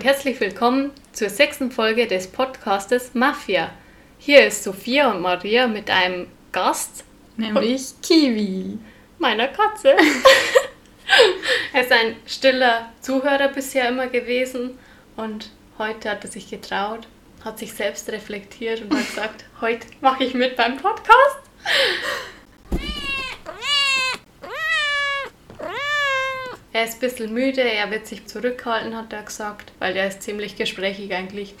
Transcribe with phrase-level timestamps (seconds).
[0.00, 3.70] Und herzlich willkommen zur sechsten Folge des Podcastes Mafia.
[4.18, 7.04] Hier ist Sophia und Maria mit einem Gast,
[7.36, 8.78] nämlich Kiwi,
[9.18, 9.94] meiner Katze.
[11.74, 14.78] er ist ein stiller Zuhörer bisher immer gewesen
[15.16, 17.06] und heute hat er sich getraut,
[17.44, 21.40] hat sich selbst reflektiert und hat gesagt, heute mache ich mit beim Podcast.
[26.72, 30.22] Er ist ein bisschen müde, er wird sich zurückhalten, hat er gesagt, weil er ist
[30.22, 31.54] ziemlich gesprächig eigentlich.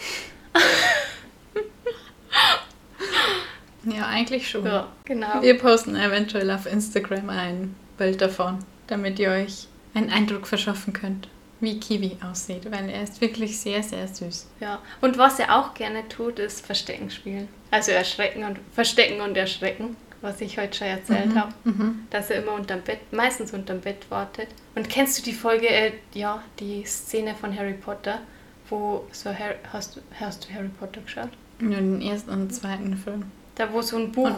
[3.84, 4.64] ja, eigentlich schon.
[4.64, 5.42] Ja, genau.
[5.42, 11.26] Wir posten eventuell auf Instagram ein Bild davon, damit ihr euch einen Eindruck verschaffen könnt,
[11.58, 14.46] wie Kiwi aussieht, weil er ist wirklich sehr, sehr süß.
[14.60, 17.48] Ja, und was er auch gerne tut, ist Verstecken spielen.
[17.72, 21.34] Also erschrecken und verstecken und erschrecken was ich heute schon erzählt mhm.
[21.34, 22.06] habe, mhm.
[22.10, 24.48] dass er immer unterm Bett, meistens unterm Bett wartet.
[24.74, 28.20] Und kennst du die Folge, äh, ja, die Szene von Harry Potter,
[28.68, 31.30] wo so Harry, hast, du, hast du Harry Potter geschaut?
[31.60, 33.24] Ja, den ersten und zweiten Film.
[33.54, 34.30] Da wo so ein Buch,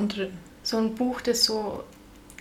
[0.62, 1.84] so ein Buch, das so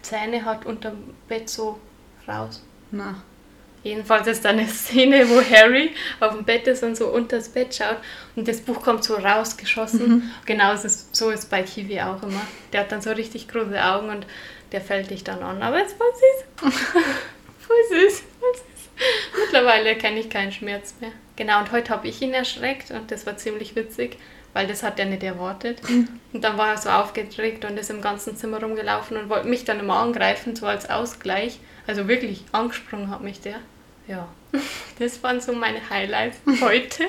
[0.01, 0.97] Zähne hat unterm
[1.27, 1.79] Bett so
[2.27, 2.63] raus.
[2.91, 3.21] Na.
[3.83, 7.49] Jedenfalls ist da eine Szene, wo Harry auf dem Bett ist und so unter das
[7.49, 7.97] Bett schaut
[8.35, 10.07] und das Buch kommt so rausgeschossen.
[10.07, 10.31] Mhm.
[10.45, 12.41] Genau so ist, so ist bei Kiwi auch immer.
[12.71, 14.27] Der hat dann so richtig große Augen und
[14.71, 15.63] der fällt dich dann an.
[15.63, 16.73] Aber es war süß.
[17.59, 18.23] voll süß.
[18.39, 18.89] Voll süß.
[19.45, 21.11] Mittlerweile kenne ich keinen Schmerz mehr.
[21.35, 24.17] Genau, und heute habe ich ihn erschreckt und das war ziemlich witzig,
[24.53, 25.89] weil das hat er nicht erwartet.
[25.89, 26.07] Mhm.
[26.33, 29.65] Und dann war er so aufgeregt und ist im ganzen Zimmer rumgelaufen und wollte mich
[29.65, 31.59] dann immer angreifen, so als Ausgleich.
[31.87, 33.59] Also wirklich angesprungen hat mich der.
[34.07, 34.27] Ja,
[34.99, 37.05] das waren so meine Highlights heute.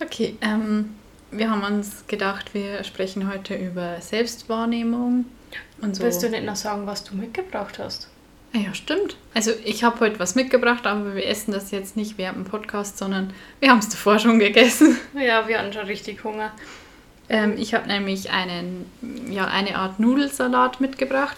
[0.00, 0.94] okay, ähm,
[1.30, 5.26] wir haben uns gedacht, wir sprechen heute über Selbstwahrnehmung
[5.80, 6.02] und so.
[6.02, 8.08] Willst du nicht noch sagen, was du mitgebracht hast?
[8.54, 9.16] Ah ja, stimmt.
[9.34, 12.96] Also ich habe heute was mitgebracht, aber wir essen das jetzt nicht während dem Podcast,
[12.96, 14.96] sondern wir haben es davor schon gegessen.
[15.14, 16.52] Ja, wir hatten schon richtig Hunger.
[17.28, 18.90] Ähm, ich habe nämlich einen,
[19.30, 21.36] ja, eine Art Nudelsalat mitgebracht.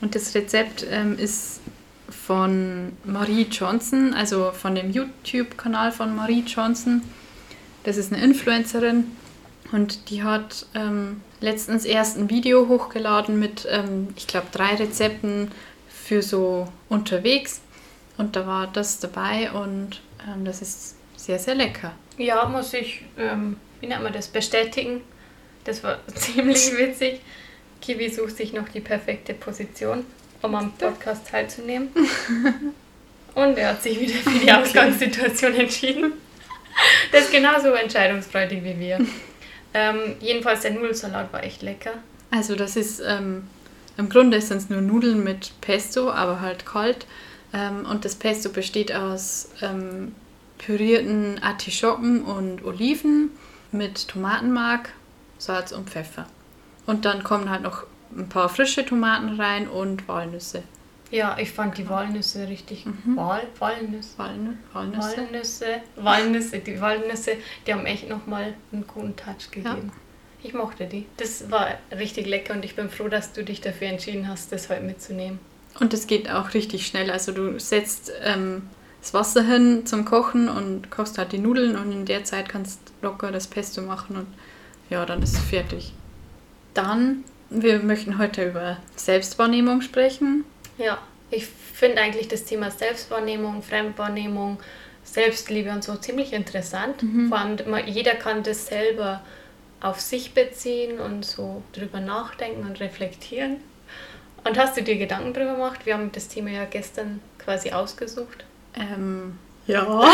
[0.00, 1.60] Und das Rezept ähm, ist
[2.10, 7.02] von Marie Johnson, also von dem YouTube-Kanal von Marie Johnson.
[7.84, 9.06] Das ist eine Influencerin
[9.72, 15.50] und die hat ähm, letztens erst ein Video hochgeladen mit, ähm, ich glaube, drei Rezepten
[15.88, 17.60] für so unterwegs.
[18.16, 21.92] Und da war das dabei und ähm, das ist sehr, sehr lecker.
[22.16, 25.02] Ja, muss ich, ähm, wie nennt man das, bestätigen.
[25.64, 27.20] Das war ziemlich witzig.
[27.80, 30.04] Kiwi sucht sich noch die perfekte Position,
[30.42, 31.88] um am Podcast teilzunehmen.
[33.34, 36.12] Und er hat sich wieder für die Ausgangssituation entschieden.
[37.12, 38.98] Der ist genauso entscheidungsfreudig wie wir.
[39.74, 41.92] Ähm, jedenfalls der Nudelsalat war echt lecker.
[42.30, 43.44] Also das ist, ähm,
[43.96, 47.06] im Grunde sind es nur Nudeln mit Pesto, aber halt kalt.
[47.52, 50.14] Ähm, und das Pesto besteht aus ähm,
[50.58, 53.30] pürierten Artischocken und Oliven
[53.72, 54.90] mit Tomatenmark,
[55.38, 56.26] Salz und Pfeffer.
[56.88, 57.84] Und dann kommen halt noch
[58.16, 60.62] ein paar frische Tomaten rein und Walnüsse.
[61.10, 62.86] Ja, ich fand die Walnüsse richtig.
[62.86, 63.14] Mhm.
[63.14, 64.16] Wal, Walnüsse.
[64.16, 65.16] Walnü, Walnüsse.
[65.18, 65.66] Walnüsse.
[65.96, 66.58] Walnüsse.
[66.60, 67.32] Die Walnüsse,
[67.66, 69.92] die haben echt nochmal einen guten Touch gegeben.
[69.92, 70.42] Ja.
[70.42, 71.04] Ich mochte die.
[71.18, 74.70] Das war richtig lecker und ich bin froh, dass du dich dafür entschieden hast, das
[74.70, 75.40] heute mitzunehmen.
[75.80, 77.10] Und es geht auch richtig schnell.
[77.10, 78.62] Also du setzt ähm,
[79.02, 82.80] das Wasser hin zum Kochen und kochst halt die Nudeln und in der Zeit kannst
[83.02, 84.26] du locker das Pesto machen und
[84.88, 85.92] ja, dann ist es fertig.
[86.78, 90.44] Dann, wir möchten heute über Selbstwahrnehmung sprechen.
[90.76, 94.60] Ja, ich finde eigentlich das Thema Selbstwahrnehmung, Fremdwahrnehmung,
[95.02, 97.02] Selbstliebe und so ziemlich interessant.
[97.02, 97.30] Mhm.
[97.30, 99.24] Vor allem, jeder kann das selber
[99.80, 103.56] auf sich beziehen und so drüber nachdenken und reflektieren.
[104.44, 105.84] Und hast du dir Gedanken darüber gemacht?
[105.84, 108.44] Wir haben das Thema ja gestern quasi ausgesucht.
[108.76, 109.36] Ähm,
[109.66, 110.08] ja.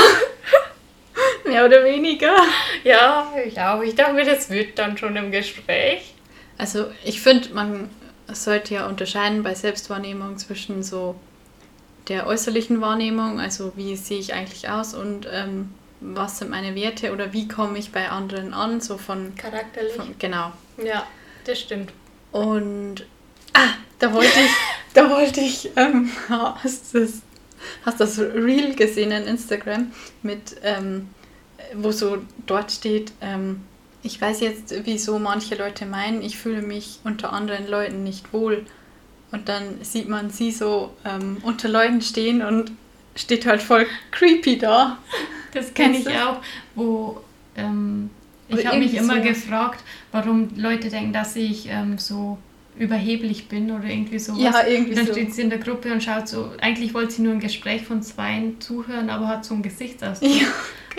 [1.45, 2.35] Mehr oder weniger.
[2.85, 6.14] Ja, ich glaube, ich dachte, das wird dann schon im Gespräch.
[6.59, 7.91] Also ich finde, man
[8.33, 11.17] sollte ja unterscheiden bei Selbstwahrnehmung zwischen so
[12.09, 15.71] der äußerlichen Wahrnehmung, also wie sehe ich eigentlich aus und ähm,
[16.01, 19.95] was sind meine Werte oder wie komme ich bei anderen an, so von charakterlich.
[19.95, 20.53] Von, genau.
[20.83, 21.07] Ja,
[21.47, 21.93] das stimmt.
[22.31, 23.07] Und
[23.55, 24.51] ah, da wollte ich,
[24.93, 27.23] da wollte ich, ähm, hast das,
[27.87, 29.93] hast das Reel gesehen in Instagram
[30.23, 31.09] mit, ähm,
[31.75, 33.63] wo so dort steht, ähm,
[34.05, 38.67] ich weiß jetzt, wieso manche Leute meinen, ich fühle mich unter anderen Leuten nicht wohl.
[39.33, 42.71] Und dann sieht man sie so ähm, unter Leuten stehen und
[43.17, 44.99] steht halt voll creepy da.
[45.53, 46.41] Das kenne ich auch,
[46.75, 47.21] wo
[47.57, 48.11] ähm,
[48.49, 52.39] ich habe mich immer so gefragt, warum Leute denken, dass ich ähm, so
[52.77, 54.41] überheblich bin oder irgendwie sowas.
[54.41, 55.13] Ja, irgendwie Dann so.
[55.13, 58.03] steht sie in der Gruppe und schaut so, eigentlich wollte sie nur ein Gespräch von
[58.03, 60.47] zweien zuhören, aber hat so ein Gesichtsausdruck Ja,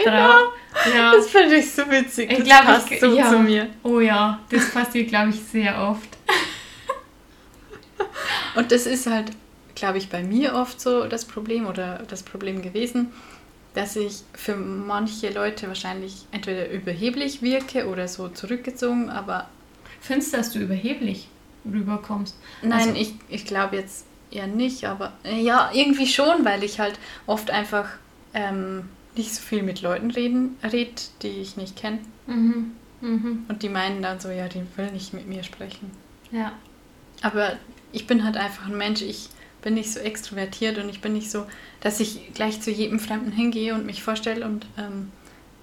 [0.03, 0.53] drauf.
[0.95, 1.11] Ja.
[1.13, 2.31] Das finde ich so witzig.
[2.31, 3.29] Ich Das glaub, passt ich- so ja.
[3.29, 3.67] zu mir.
[3.83, 6.09] Oh ja, das passiert, glaube ich, sehr oft.
[8.55, 9.31] Und das ist halt,
[9.75, 13.11] glaube ich, bei mir oft so das Problem oder das Problem gewesen,
[13.73, 19.49] dass ich für manche Leute wahrscheinlich entweder überheblich wirke oder so zurückgezogen, aber
[20.01, 21.27] Findest du, dass du überheblich
[21.69, 22.35] rüberkommst?
[22.61, 26.79] nein, Also- ich, ich glaube jetzt eher nicht, aber äh, ja, irgendwie schon, weil ich
[26.79, 27.89] halt oft einfach
[28.33, 31.99] ähm, nicht so viel mit Leuten reden, red, die ich nicht kenne.
[32.27, 32.71] Mhm.
[33.01, 33.45] Mhm.
[33.47, 35.91] Und die meinen dann so, ja, die will nicht mit mir sprechen.
[36.31, 36.53] Ja.
[37.21, 37.53] Aber
[37.91, 39.29] ich bin halt einfach ein Mensch, ich
[39.61, 41.45] bin nicht so extrovertiert und ich bin nicht so,
[41.81, 45.11] dass ich gleich zu jedem Fremden hingehe und mich vorstelle und ähm,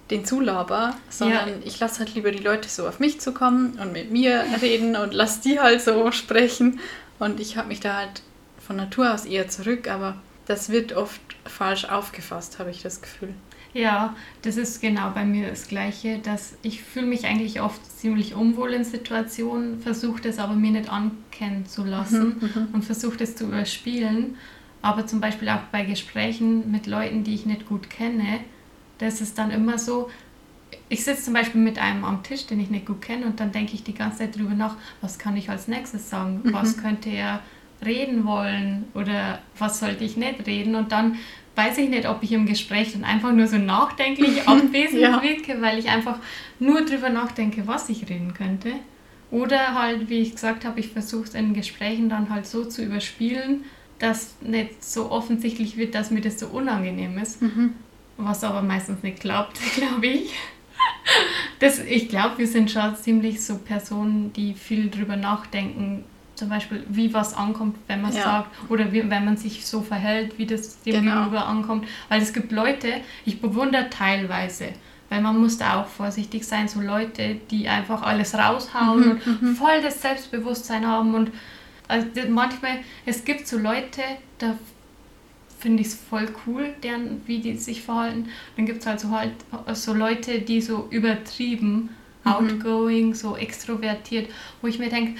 [0.09, 1.55] den zulaber, sondern Ja.
[1.63, 4.95] ich lasse halt lieber die Leute so auf mich zu kommen und mit mir reden
[4.95, 6.79] und lasse die halt so sprechen.
[7.19, 8.21] Und ich habe mich da halt
[8.65, 13.33] von Natur aus eher zurück, aber das wird oft falsch aufgefasst, habe ich das Gefühl.
[13.73, 18.35] Ja, das ist genau bei mir das Gleiche, dass ich fühle mich eigentlich oft ziemlich
[18.35, 23.35] unwohl in Situationen, versuche das aber mir nicht ankennen zu lassen Mhm, und versuche das
[23.35, 24.37] zu überspielen.
[24.83, 28.41] Aber zum Beispiel auch bei Gesprächen mit Leuten, die ich nicht gut kenne,
[28.99, 30.09] das ist dann immer so,
[30.89, 33.51] ich sitze zum Beispiel mit einem am Tisch, den ich nicht gut kenne und dann
[33.51, 36.53] denke ich die ganze Zeit drüber nach, was kann ich als nächstes sagen, Mhm.
[36.53, 37.39] was könnte er
[37.85, 41.17] reden wollen oder was sollte ich nicht reden und dann
[41.55, 45.21] weiß ich nicht, ob ich im Gespräch dann einfach nur so nachdenklich abwesend Ja.
[45.21, 46.17] wirke, weil ich einfach
[46.59, 48.71] nur drüber nachdenke, was ich reden könnte.
[49.29, 52.83] Oder halt, wie ich gesagt habe, ich versuche es in Gesprächen dann halt so zu
[52.83, 53.63] überspielen,
[53.99, 57.41] dass nicht so offensichtlich wird, dass mir das so unangenehm ist.
[57.41, 57.73] Mhm.
[58.17, 60.33] Was aber meistens nicht klappt, glaube ich.
[61.59, 66.03] Das, ich glaube, wir sind schon ziemlich so Personen, die viel drüber nachdenken,
[66.35, 68.23] zum Beispiel, wie was ankommt, wenn man es Ja.
[68.23, 71.15] sagt, oder wie, wenn man sich so verhält, wie das dem Genau.
[71.15, 71.87] Gegenüber ankommt.
[72.09, 74.69] Weil es gibt Leute, ich bewundere teilweise,
[75.09, 79.81] weil man muss da auch vorsichtig sein, so Leute, die einfach alles raushauen und voll
[79.81, 81.31] das Selbstbewusstsein haben und
[81.87, 84.01] also manchmal, es gibt so Leute,
[84.39, 84.55] da
[85.59, 88.29] finde ich es voll cool, deren, wie die sich verhalten.
[88.55, 89.31] Dann gibt es halt so, halt
[89.73, 91.89] so Leute, die so übertrieben,
[92.25, 94.29] outgoing, so extrovertiert,
[94.61, 95.19] wo ich mir denke,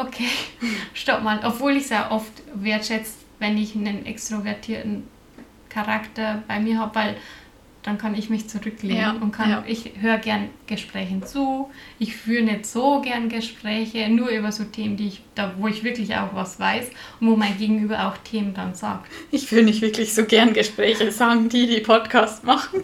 [0.00, 0.28] okay,
[0.94, 1.40] stopp mal.
[1.44, 5.04] Obwohl ich es ja oft wertschätze, wenn ich einen extrovertierten
[5.68, 7.16] Charakter bei mir habe, weil
[7.82, 9.64] dann kann ich mich zurücklehnen Ja, und kann, ja.
[9.66, 11.70] ich höre gern Gesprächen zu.
[11.98, 15.82] Ich führe nicht so gern Gespräche, nur über so Themen, die ich, da, wo ich
[15.82, 19.10] wirklich auch was weiß und wo mein Gegenüber auch Themen dann sagt.
[19.30, 22.82] Ich will nicht wirklich so gern Gespräche sagen, die die Podcast machen.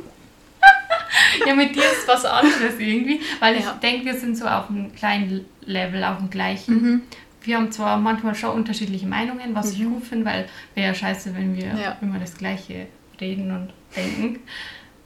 [1.46, 3.72] Ja, mit dir ist was anderes irgendwie, weil ich Ja.
[3.82, 7.02] denke, wir sind so auf einem kleinen Level, auf dem gleichen.
[7.42, 11.34] Wir haben zwar manchmal schon unterschiedliche Meinungen, was ich gut finde, weil wäre ja scheiße,
[11.36, 11.96] wenn wir Ja.
[12.00, 12.86] immer das Gleiche
[13.20, 14.40] reden und denken.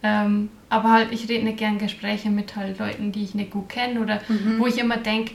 [0.02, 3.69] Ähm, aber halt, ich rede nicht gern Gespräche mit halt Leuten, die ich nicht gut
[3.69, 4.20] kenne oder
[4.58, 5.35] wo ich immer denke,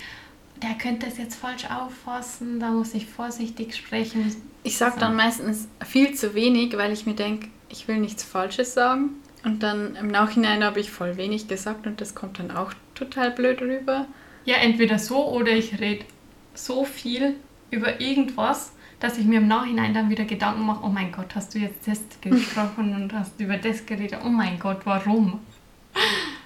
[0.63, 4.35] der könnte das jetzt falsch auffassen, da muss ich vorsichtig sprechen.
[4.63, 8.73] Ich sage dann meistens viel zu wenig, weil ich mir denke, ich will nichts Falsches
[8.73, 9.09] sagen.
[9.45, 13.29] Und dann im Nachhinein habe ich voll wenig gesagt und das kommt dann auch total
[13.29, 14.08] blöd rüber.
[14.43, 16.03] Ja, entweder so oder ich rede
[16.55, 17.36] so viel
[17.70, 21.53] über irgendwas, dass ich mir im Nachhinein dann wieder Gedanken mache, oh mein Gott, hast
[21.53, 24.20] du jetzt das gesprochen und hast über das geredet?
[24.25, 25.39] Oh mein Gott, warum?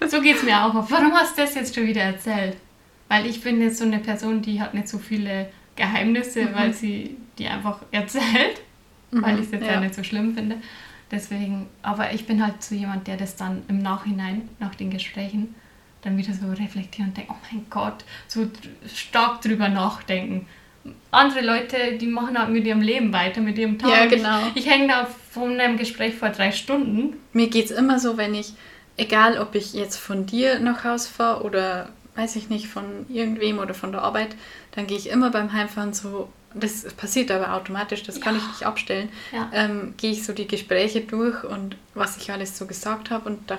[0.08, 0.92] So geht es mir auch auf.
[0.92, 2.58] Warum hast du das jetzt schon wieder erzählt?
[3.08, 7.16] Weil ich bin jetzt so eine Person, die hat nicht so viele Geheimnisse, weil sie
[7.38, 8.62] die einfach erzählt,
[9.12, 9.74] weil ich es jetzt ja.
[9.74, 9.80] ja.
[9.80, 10.58] nicht so schlimm finde.
[11.12, 15.56] Deswegen, aber ich bin halt so jemand, der das dann im Nachhinein, nach den Gesprächen,
[16.04, 18.48] dann wieder so reflektieren und denkt, oh mein Gott, so
[18.94, 20.46] stark drüber nachdenken.
[21.12, 23.90] Andere Leute, die machen halt mit ihrem Leben weiter, mit ihrem Tag.
[23.92, 24.40] Ja, Ich- genau.
[24.56, 27.18] Ich, hänge da von einem Gespräch vor drei Stunden.
[27.34, 28.54] Mir geht es immer so, wenn ich,
[28.96, 33.60] egal ob ich jetzt von dir nach Haus fahre oder weiß ich nicht, von irgendwem
[33.60, 34.36] oder von der Arbeit,
[34.76, 38.64] dann gehe ich immer beim Heimfahren so, das passiert aber automatisch, das kann ich nicht
[38.66, 39.50] abstellen, Ja.
[39.54, 43.50] ähm, gehe ich so die Gespräche durch und was ich alles so gesagt habe und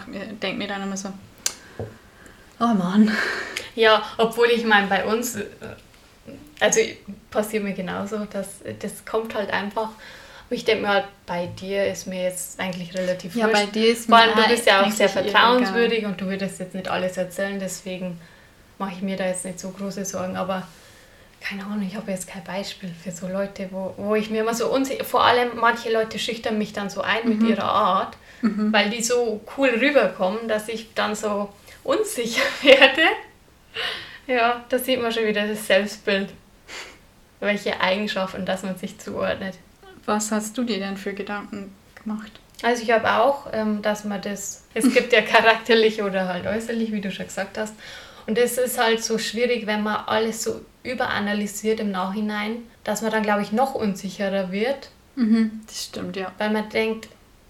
[0.42, 1.10] denke mir dann immer so,
[2.58, 3.10] oh Mann.
[3.76, 5.44] Ja, obwohl ich meine, bei uns, äh,
[6.58, 6.80] also
[7.30, 8.48] passiert mir genauso, dass
[8.80, 9.90] das kommt halt einfach.
[10.52, 13.54] Ich denke mir halt, bei dir ist mir jetzt eigentlich relativ Ja, wurscht.
[13.54, 16.58] bei dir ist Vor allem, mir du bist ja auch sehr vertrauenswürdig und du würdest
[16.58, 18.20] jetzt nicht alles erzählen, deswegen
[18.78, 20.36] mache ich mir da jetzt nicht so große Sorgen.
[20.36, 20.66] Aber
[21.40, 24.54] keine Ahnung, ich habe jetzt kein Beispiel für so Leute, wo, wo ich mir immer
[24.54, 27.38] so unsicher, vor allem manche Leute schüchtern mich dann so ein Mhm.
[27.38, 31.48] mit ihrer Art, weil die so cool rüberkommen, dass ich dann so
[31.84, 33.02] unsicher werde.
[34.26, 36.28] Ja, da sieht man schon wieder das Selbstbild.
[37.40, 39.54] welche Eigenschaften, dass man sich zuordnet.
[40.04, 42.30] Was hast du dir denn für Gedanken gemacht?
[42.62, 46.92] Also ich habe auch, ähm, dass man das, es gibt ja charakterlich oder halt äußerlich,
[46.92, 47.72] wie du schon gesagt hast.
[48.30, 53.10] Und es ist halt so schwierig, wenn man alles so überanalysiert im Nachhinein, dass man
[53.10, 54.90] dann, glaube ich, noch unsicherer wird.
[55.16, 56.30] Mhm, das stimmt, ja.
[56.38, 57.08] Weil man denkt,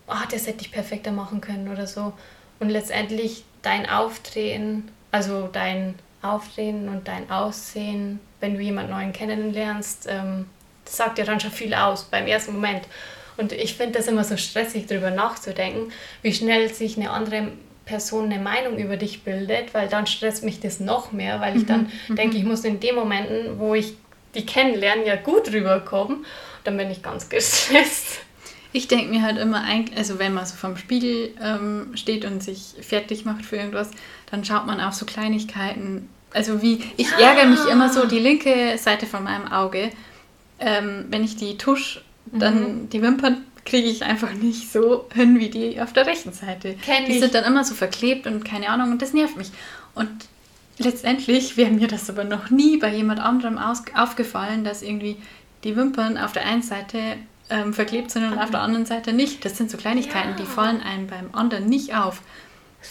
[0.09, 2.15] oh, das hätte ich perfekter machen können oder so.
[2.61, 10.07] Und letztendlich dein Auftreten, also dein Auftreten und dein Aussehen, wenn du jemanden neuen kennenlernst,
[10.09, 10.47] ähm,
[10.87, 12.89] das sagt ja dann schon viel aus beim ersten Moment.
[13.37, 17.49] Und ich finde das immer so stressig, darüber nachzudenken, wie schnell sich eine andere
[17.91, 21.67] Person eine Meinung über dich bildet, weil dann stresst mich das noch mehr, weil ich
[21.67, 22.15] dann mhm.
[22.15, 23.95] denke, ich muss in den Momenten, wo ich
[24.37, 26.25] die kennenlerne, ja gut rüberkommen.
[26.63, 28.21] Dann bin ich ganz gestresst.
[28.73, 29.65] Ich denke mir halt immer,
[29.97, 33.91] also wenn man so vorm Spiegel ähm, steht und sich fertig macht für irgendwas,
[34.31, 36.09] dann schaut man auf so Kleinigkeiten.
[36.33, 37.31] Also wie, ich ja.
[37.31, 39.91] ärgere mich immer so, die linke Seite von meinem Auge,
[40.61, 42.91] ähm, wenn ich die Tusch, dann mhm.
[42.91, 46.75] die Wimpern kriege ich einfach nicht so hin wie die auf der rechten Seite.
[46.83, 47.21] Kenn die ich.
[47.21, 49.51] sind dann immer so verklebt und keine Ahnung und das nervt mich.
[49.95, 50.11] Und
[50.79, 55.17] letztendlich wäre mir das aber noch nie bei jemand anderem aufgefallen, dass irgendwie
[55.65, 56.99] die Wimpern auf der einen Seite
[57.51, 59.45] ähm, verklebt sind und auf der anderen Seite nicht.
[59.45, 60.37] Das sind so Kleinigkeiten, ja.
[60.37, 62.23] die fallen einem beim anderen nicht auf.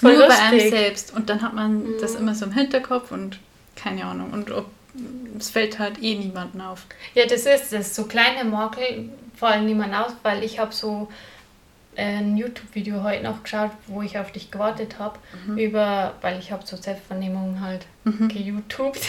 [0.01, 0.29] Nur lustig.
[0.29, 1.15] bei einem selbst.
[1.15, 1.93] Und dann hat man mhm.
[1.99, 3.39] das immer so im Hinterkopf und
[3.75, 4.31] keine Ahnung.
[4.31, 4.69] Und ob,
[5.37, 6.85] es fällt halt eh niemanden auf.
[7.15, 7.95] Ja, das ist das.
[7.95, 8.43] So kleine
[9.39, 11.07] Makel fallen niemand auf, weil ich habe so
[11.95, 15.57] ein YouTube-Video heute noch geschaut, wo ich auf dich gewartet habe, mhm.
[15.57, 18.29] über, weil ich habe so Selbstvernehmungen halt mhm.
[18.29, 19.01] geYouTubed.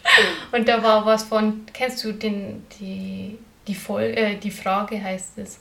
[0.52, 5.38] und da war was von, kennst du den, die die, Vol äh, die Frage heißt
[5.38, 5.60] es.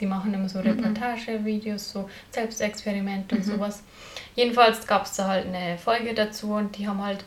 [0.00, 0.68] Die machen immer so mhm.
[0.68, 3.50] Reportagevideos, so Selbstexperimente und mhm.
[3.50, 3.82] sowas.
[4.34, 7.24] Jedenfalls gab es da halt eine Folge dazu und die haben halt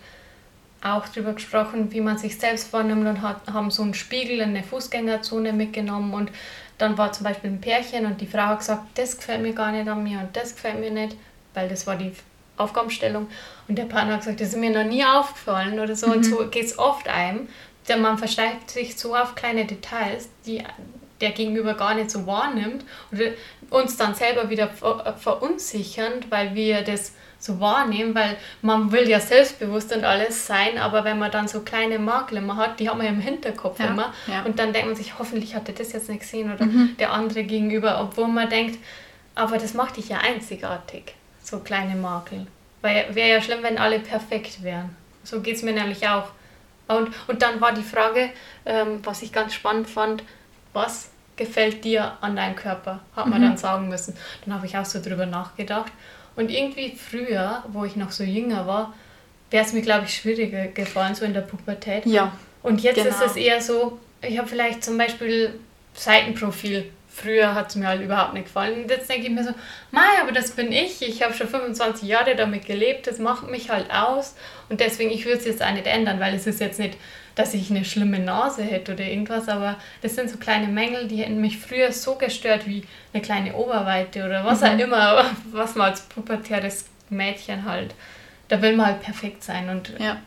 [0.84, 4.50] auch darüber gesprochen, wie man sich selbst wahrnimmt und hat, haben so einen Spiegel in
[4.50, 6.32] eine Fußgängerzone mitgenommen und
[6.78, 9.72] dann war zum Beispiel ein Pärchen und die Frau hat gesagt, das gefällt mir gar
[9.72, 11.16] nicht an mir und das gefällt mir nicht,
[11.54, 12.12] weil das war die
[12.58, 13.28] Aufgabenstellung.
[13.68, 16.08] Und der Partner hat gesagt, das ist mir noch nie aufgefallen oder so.
[16.08, 16.14] Mhm.
[16.14, 17.48] Und so geht es oft einem,
[17.88, 20.64] denn man versteift sich so auf kleine Details, die
[21.22, 23.22] der Gegenüber gar nicht so wahrnimmt und
[23.70, 27.14] uns dann selber wieder verunsichern, weil wir das
[27.44, 31.60] so wahrnehmen, weil man will ja selbstbewusst und alles sein, aber wenn man dann so
[31.60, 34.44] kleine Makel immer hat, die hat man ja im Hinterkopf ja, immer ja.
[34.44, 36.96] und dann denkt man sich, hoffentlich hat er das jetzt nicht gesehen oder mhm.
[36.98, 38.80] der andere gegenüber, obwohl man denkt,
[39.36, 42.48] aber das macht dich ja einzigartig, so kleine Makel.
[42.82, 44.96] Weil wäre ja schlimm, wenn alle perfekt wären.
[45.26, 46.30] So geht es mir nämlich auch.
[46.88, 48.30] Und, und dann war die Frage,
[48.66, 50.24] ähm, was ich ganz spannend fand,
[50.72, 53.00] was gefällt dir an deinem Körper?
[53.16, 53.46] Hat man mhm.
[53.46, 54.16] dann sagen müssen.
[54.46, 55.92] Dann habe ich auch so drüber nachgedacht.
[56.36, 58.94] Und irgendwie früher, wo ich noch so jünger war,
[59.52, 62.06] wäre es mir, glaube ich, schwieriger gefallen, so in der Pubertät.
[62.06, 62.32] Ja.
[62.64, 63.10] Und jetzt genau.
[63.10, 65.60] ist es eher so, ich habe vielleicht zum Beispiel
[65.94, 68.84] Seitenprofil Früher hat es mir halt überhaupt nicht gefallen.
[68.84, 69.52] Und jetzt denke ich mir so,
[69.92, 71.02] Mei, aber das bin ich.
[71.04, 73.06] Ich habe schon 25 Jahre damit gelebt.
[73.06, 74.36] Das macht mich halt aus.
[74.68, 76.98] Und deswegen, ich würde es jetzt auch nicht ändern, weil es ist jetzt nicht,
[77.36, 79.48] dass ich eine schlimme Nase hätte oder irgendwas.
[79.48, 83.54] Aber das sind so kleine Mängel, die hätten mich früher so gestört wie eine kleine
[83.54, 84.68] Oberweite oder was mhm.
[84.68, 87.94] auch immer, was man als pubertäres Mädchen halt.
[88.48, 89.70] Da will man halt perfekt sein.
[89.70, 90.18] Und ja.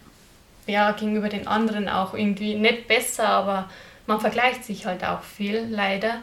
[0.69, 3.69] ja, gegenüber den anderen auch irgendwie nicht besser, aber
[4.07, 6.23] man vergleicht sich halt auch viel, leider.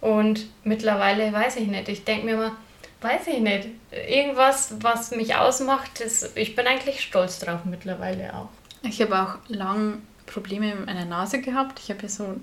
[0.00, 1.88] Und mittlerweile weiß ich nicht.
[1.88, 2.56] Ich denke mir immer,
[3.00, 8.48] weiß ich nicht, irgendwas, was mich ausmacht, das, ich bin eigentlich stolz drauf mittlerweile auch.
[8.82, 11.80] Ich habe auch lang Probleme mit meiner Nase gehabt.
[11.80, 12.36] Ich habe ja so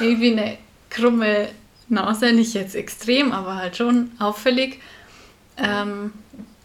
[0.00, 0.58] irgendwie eine
[0.90, 1.48] krumme
[1.88, 4.80] Nase, nicht jetzt extrem, aber halt schon auffällig.
[5.56, 6.12] Ähm,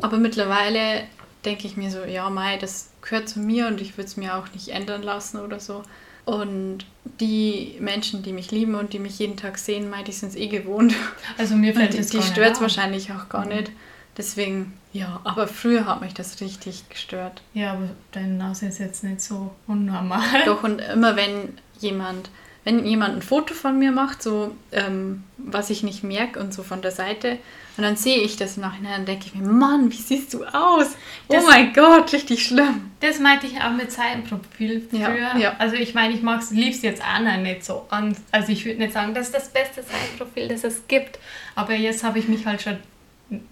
[0.01, 1.03] aber mittlerweile
[1.45, 4.35] denke ich mir so, ja, Mai, das gehört zu mir und ich würde es mir
[4.35, 5.83] auch nicht ändern lassen oder so.
[6.31, 6.85] Und
[7.19, 10.35] die Menschen, die mich lieben und die mich jeden Tag sehen, mei, die sind es
[10.37, 10.95] eh gewohnt.
[11.37, 13.55] Also mir fällt es Die stört es wahrscheinlich auch gar mhm.
[13.55, 13.71] nicht.
[14.15, 17.41] Deswegen, ja, aber früher hat mich das richtig gestört.
[17.53, 20.45] Ja, aber deine Nase ist jetzt nicht so unnormal.
[20.45, 22.29] Doch, und immer wenn jemand
[22.63, 26.63] wenn jemand ein Foto von mir macht, so ähm, was ich nicht merke und so
[26.63, 27.39] von der Seite,
[27.81, 30.43] und dann sehe ich das im Nachhinein und denke ich mir, Mann, wie siehst du
[30.45, 30.85] aus?
[31.27, 32.91] Oh das, oh mein Gott, richtig schlimm.
[32.99, 34.99] Das meinte ich auch mit Seitenprofil früher.
[34.99, 35.55] Ja, ja.
[35.57, 38.15] Also ich meine, ich mag es, lieb's jetzt Anna nicht so an.
[38.31, 41.17] Also ich würde nicht sagen, das ist das beste Seitenprofil, das es gibt.
[41.55, 42.77] Aber jetzt habe ich mich halt schon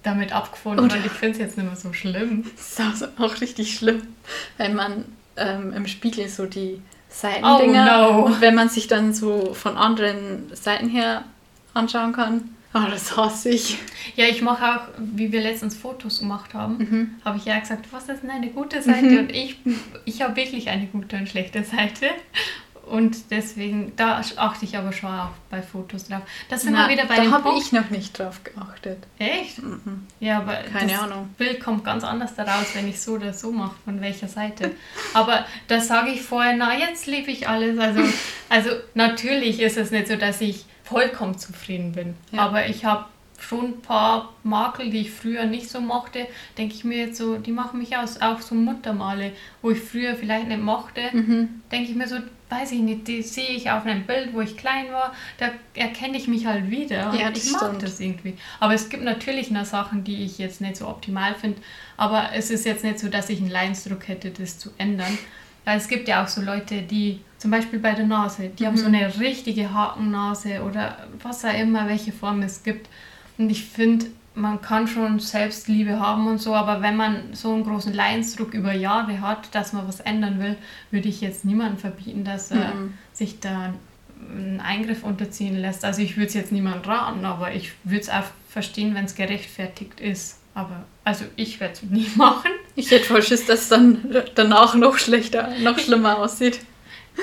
[0.04, 2.46] damit abgefunden, und, weil ich finde es jetzt nicht mehr so schlimm.
[2.56, 4.14] Das ist also auch richtig schlimm,
[4.58, 5.06] wenn man
[5.38, 8.10] ähm, im Spiegel so die Seitendinger.
[8.12, 8.26] Oh no.
[8.26, 11.24] Und wenn man sich dann so von anderen Seiten her
[11.74, 13.78] anschauen kann, oh, das hasse ich.
[14.16, 17.16] Ja, ich mache auch, wie wir letztens Fotos gemacht haben, mhm.
[17.26, 19.06] habe ich ja gesagt, was ist denn eine gute Seite?
[19.06, 19.18] Mhm.
[19.20, 19.58] Und ich,
[20.06, 22.08] ich habe wirklich eine gute und schlechte Seite.
[22.90, 26.24] Und deswegen, da achte ich aber schon auch bei Fotos drauf.
[26.50, 28.98] Das sind Na, wir wieder bei da habe ich noch nicht drauf geachtet.
[29.20, 29.62] Echt?
[29.62, 30.08] Mhm.
[30.20, 31.30] Ja, aber Keine das Ahnung.
[31.38, 34.72] Bild kommt ganz anders daraus, wenn ich so oder so mache, von welcher Seite.
[35.14, 37.78] Aber das sage ich vorher, na, jetzt liebe ich alles.
[37.78, 38.02] Also,
[38.50, 42.16] also natürlich ist es nicht so, dass ich vollkommen zufrieden bin.
[42.32, 42.42] Ja.
[42.42, 43.06] Aber ich habe
[43.40, 46.28] schon ein paar Makel, die ich früher nicht so mochte,
[46.58, 48.20] denke ich mir jetzt so, die machen mich aus.
[48.22, 49.32] Auch so Muttermale,
[49.62, 51.62] wo ich früher vielleicht nicht mochte, Mhm.
[51.72, 52.18] denke ich mir so,
[52.50, 56.18] weiß ich nicht, die sehe ich auf einem Bild, wo ich klein war, da erkenne
[56.18, 57.14] ich mich halt wieder.
[57.14, 57.84] Ja, und ich mag stimmt.
[57.84, 58.36] das irgendwie.
[58.60, 61.62] Aber es gibt natürlich noch Sachen, die ich jetzt nicht so optimal finde.
[61.96, 65.18] Aber es ist jetzt nicht so, dass ich einen Leidensdruck hätte, das zu ändern.
[65.64, 68.78] Weil es gibt ja auch so Leute, die zum Beispiel bei der Nase, die haben
[68.78, 72.88] so eine richtige Hakennase oder was auch immer, welche Form es gibt.
[73.38, 74.06] Und ich finde,
[74.36, 78.74] man kann schon Selbstliebe haben und so, aber wenn man so einen großen Leidensdruck über
[78.74, 80.56] Jahre hat, dass man was ändern will,
[80.92, 82.94] würde ich jetzt niemandem verbieten, dass er Mhm.
[83.14, 83.74] sich da
[84.36, 85.86] einen Eingriff unterziehen lässt.
[85.86, 89.16] Also ich würde es jetzt niemandem raten, aber ich würde es auch verstehen, wenn es
[89.16, 90.40] gerechtfertigt ist.
[90.54, 92.52] Aber also ich werde es nie machen.
[92.76, 94.00] Ich hätte voll Schiss, dass es dann
[94.36, 96.60] danach noch schlechter, noch schlimmer aussieht.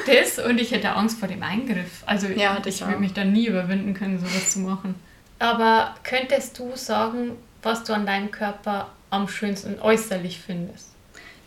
[0.07, 2.03] Das und ich hätte Angst vor dem Eingriff.
[2.07, 4.95] Also Ja, ich würde mich dann nie überwinden können, sowas zu machen.
[5.39, 10.91] Aber könntest du sagen, was du an deinem Körper am schönsten äußerlich findest?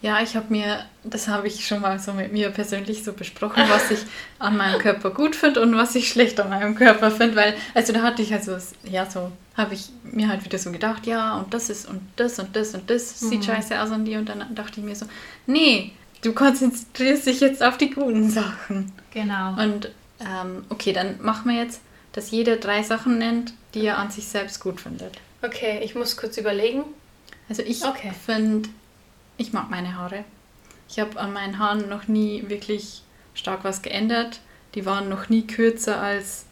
[0.01, 3.63] Ja, ich habe mir, das habe ich schon mal so mit mir persönlich so besprochen,
[3.67, 3.99] was ich
[4.39, 7.91] an meinem Körper gut finde und was ich schlecht an meinem Körper finde, weil, also
[7.91, 11.53] da hatte ich also, ja, so habe ich mir halt wieder so gedacht, ja, und
[11.53, 13.43] das ist und das und das und das sieht Mhm.
[13.43, 15.05] scheiße aus an dir und dann dachte ich mir so,
[15.47, 15.91] nee,
[16.21, 18.91] du konzentrierst dich jetzt auf die guten Sachen.
[19.11, 19.61] Genau.
[19.61, 21.81] Und ähm, okay, dann machen wir jetzt,
[22.13, 25.17] dass jeder drei Sachen nennt, die er an sich selbst gut findet.
[25.41, 26.83] Okay, ich muss kurz überlegen.
[27.47, 28.11] Also ich Okay.
[28.25, 28.69] finde,
[29.37, 30.23] ich mag meine Haare.
[30.89, 34.39] Ich habe an meinen Haaren noch nie wirklich stark was geändert.
[34.75, 36.45] Die waren noch nie kürzer als...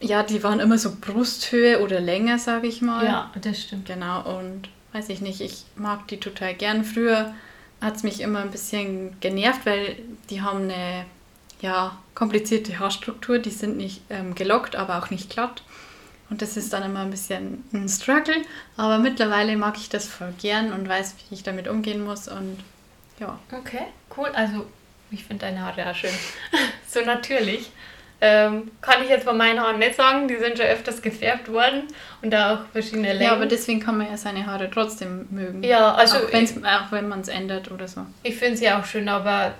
[0.00, 3.04] Ja, die waren immer so Brusthöhe oder länger, sage ich mal.
[3.04, 3.86] Ja, das stimmt.
[3.86, 6.84] Genau, und weiß ich nicht, ich mag die total gern.
[6.84, 7.34] Früher
[7.82, 9.96] hat es mich immer ein bisschen genervt, weil
[10.30, 11.04] die haben eine
[11.60, 13.38] ja, komplizierte Haarstruktur.
[13.38, 15.62] Die sind nicht ähm, gelockt, aber auch nicht glatt.
[16.30, 18.36] Und das ist dann immer ein bisschen ein Struggle.
[18.76, 22.28] Aber mittlerweile mag ich das voll gern und weiß, wie ich damit umgehen muss.
[22.28, 22.58] Und
[23.18, 24.30] ja, Okay, cool.
[24.34, 24.66] Also,
[25.10, 26.14] ich finde deine Haare auch schön.
[26.88, 27.70] so natürlich.
[28.24, 31.88] Ähm, kann ich jetzt bei meinen Haaren nicht sagen, die sind schon öfters gefärbt worden
[32.22, 33.22] und auch verschiedene Längen.
[33.22, 35.64] ja aber deswegen kann man ja seine Haare trotzdem mögen.
[35.64, 38.02] Ja, also auch, wenn's, auch wenn man es ändert oder so.
[38.22, 39.54] Ich finde sie auch schön, aber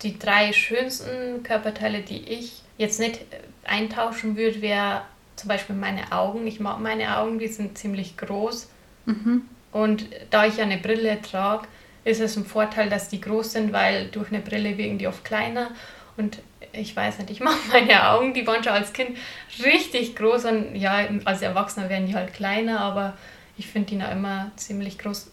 [0.00, 5.02] die drei schönsten Körperteile, die ich jetzt nicht äh, eintauschen würde, wäre
[5.36, 6.46] zum Beispiel meine Augen.
[6.46, 8.70] Ich mag meine Augen, die sind ziemlich groß.
[9.04, 9.42] Mhm.
[9.70, 11.68] Und da ich eine Brille trage,
[12.04, 15.26] ist es ein Vorteil, dass die groß sind, weil durch eine Brille wirken die oft
[15.26, 15.72] kleiner.
[16.16, 16.38] Und
[16.72, 19.16] ich weiß nicht, ich mag meine Augen, die waren schon als Kind
[19.62, 23.14] richtig groß und ja, als Erwachsener werden die halt kleiner, aber
[23.56, 25.30] ich finde die noch immer ziemlich groß.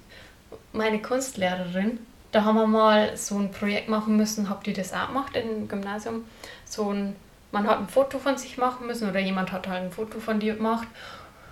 [0.74, 2.00] Meine Kunstlehrerin,
[2.32, 5.68] da haben wir mal so ein Projekt machen müssen, habt ihr das auch gemacht im
[5.68, 6.26] Gymnasium?
[6.66, 7.16] So ein,
[7.52, 10.40] man hat ein Foto von sich machen müssen oder jemand hat halt ein Foto von
[10.40, 10.88] dir gemacht,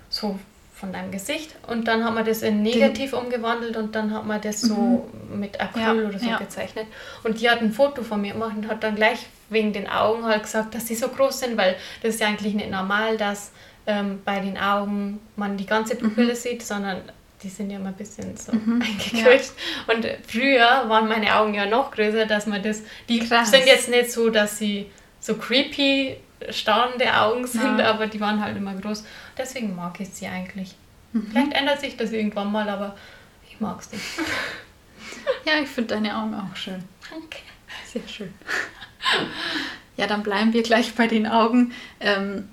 [0.09, 0.39] so
[0.83, 4.41] von deinem Gesicht und dann hat man das in negativ umgewandelt und dann hat man
[4.41, 6.37] das so mit Acryl Ja, oder so ja.
[6.37, 6.87] gezeichnet.
[7.23, 9.19] Und die hat ein Foto von mir gemacht und hat dann gleich
[9.49, 12.53] wegen den Augen halt gesagt, dass sie so groß sind, weil das ist ja eigentlich
[12.53, 13.53] nicht normal, dass
[13.87, 16.97] ähm, bei den Augen man die ganze Pupille sieht, sondern
[17.41, 19.53] die sind ja immer ein bisschen so eingequetscht.
[19.87, 23.51] Und früher waren meine Augen ja noch größer, dass man das, die Krass.
[23.51, 24.91] sind jetzt nicht so, dass sie
[25.21, 26.17] so creepy
[26.51, 27.89] starrende Augen sind, Ja.
[27.91, 29.03] aber die waren halt immer groß.
[29.37, 30.75] Deswegen mag ich sie eigentlich.
[31.13, 31.27] Mhm.
[31.31, 32.95] Vielleicht ändert sich das irgendwann mal, aber
[33.49, 34.03] ich mag es nicht.
[35.45, 36.83] Ja, ich finde deine Augen auch schön.
[37.09, 37.37] Danke.
[37.91, 38.33] Sehr schön.
[39.97, 42.49] Ja, dann bleiben wir gleich bei den Augen, ähm,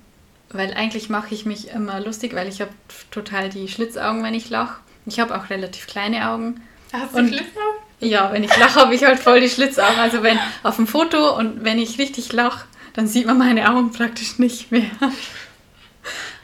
[0.51, 2.71] weil eigentlich mache ich mich immer lustig, weil ich habe
[3.11, 4.81] total die Schlitzaugen, wenn ich lache.
[5.07, 6.61] Ich habe auch relativ kleine Augen.
[6.93, 7.79] Hast du Und- Schlitzaugen?
[8.01, 9.99] Ja, wenn ich lache, habe ich halt voll die Schlitzaugen.
[9.99, 13.93] Also wenn auf dem Foto und wenn ich richtig lache, dann sieht man meine Augen
[13.93, 14.91] praktisch nicht mehr.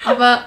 [0.05, 0.47] Aber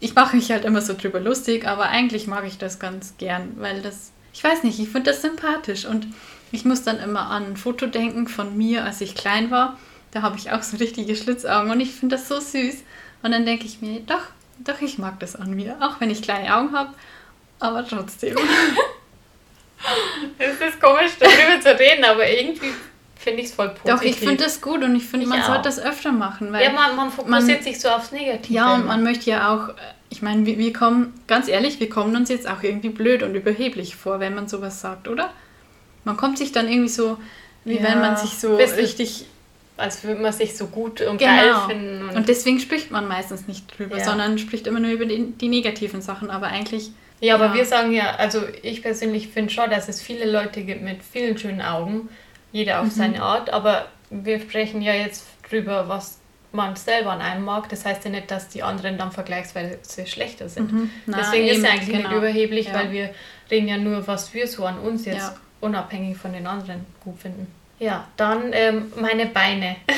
[0.00, 3.54] ich mache mich halt immer so drüber lustig, aber eigentlich mag ich das ganz gern,
[3.56, 6.06] weil das, ich weiß nicht, ich finde das sympathisch und
[6.50, 9.78] ich muss dann immer an ein Foto denken von mir, als ich klein war.
[10.10, 12.76] Da habe ich auch so richtige Schlitzaugen und ich finde das so süß.
[13.22, 14.22] Und dann denke ich mir, doch,
[14.58, 16.92] doch, ich mag das an mir, auch wenn ich kleine Augen habe,
[17.58, 18.36] aber trotzdem.
[20.38, 22.72] Es ist komisch, darüber zu reden, aber irgendwie
[23.22, 23.94] finde ich es voll positiv.
[23.94, 25.46] Doch, ich finde das gut und ich finde, man auch.
[25.46, 26.52] sollte das öfter machen.
[26.52, 28.52] Weil Ja, man, man fokussiert sich so aufs Negative.
[28.54, 29.72] Ja, und man möchte ja auch, äh,
[30.10, 33.34] ich meine, wir, wir kommen, ganz ehrlich, wir kommen uns jetzt auch irgendwie blöd und
[33.34, 35.30] überheblich vor, wenn man sowas sagt, oder?
[36.04, 37.18] Man kommt sich dann irgendwie so
[37.64, 39.26] wie Ja, wenn man sich so bisschen- richtig
[39.78, 41.30] Als würde man sich so gut und Genau.
[41.32, 42.08] geil finden.
[42.14, 44.04] Und, deswegen spricht man meistens nicht drüber, Ja.
[44.04, 46.30] sondern spricht immer nur über die, die negativen Sachen.
[46.30, 47.54] Aber eigentlich, Ja, aber Ja.
[47.54, 51.38] wir sagen ja, also ich persönlich finde schon, dass es viele Leute gibt mit vielen
[51.38, 52.08] schönen Augen,
[52.52, 52.88] jeder Mhm.
[52.88, 56.18] auf seine Art, aber wir sprechen ja jetzt drüber, was
[56.52, 57.68] man selber an einem mag.
[57.70, 60.70] Das heißt ja nicht, dass die anderen dann vergleichsweise schlechter sind.
[60.70, 60.90] Mhm.
[61.06, 62.16] Na, Deswegen ist eben, es eigentlich nicht genau.
[62.18, 62.74] überheblich, Ja.
[62.74, 63.10] weil wir
[63.50, 65.34] reden ja nur, was wir so an uns jetzt Ja.
[65.62, 67.46] unabhängig von den anderen gut finden.
[67.78, 69.76] Ja, dann ähm, meine Beine.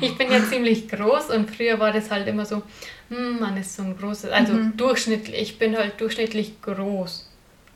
[0.00, 2.62] Ich bin ja ziemlich groß und früher war das halt immer so,
[3.10, 4.76] hm, man ist so ein großes, also Mhm.
[4.76, 7.27] durchschnittlich, ich bin halt durchschnittlich groß,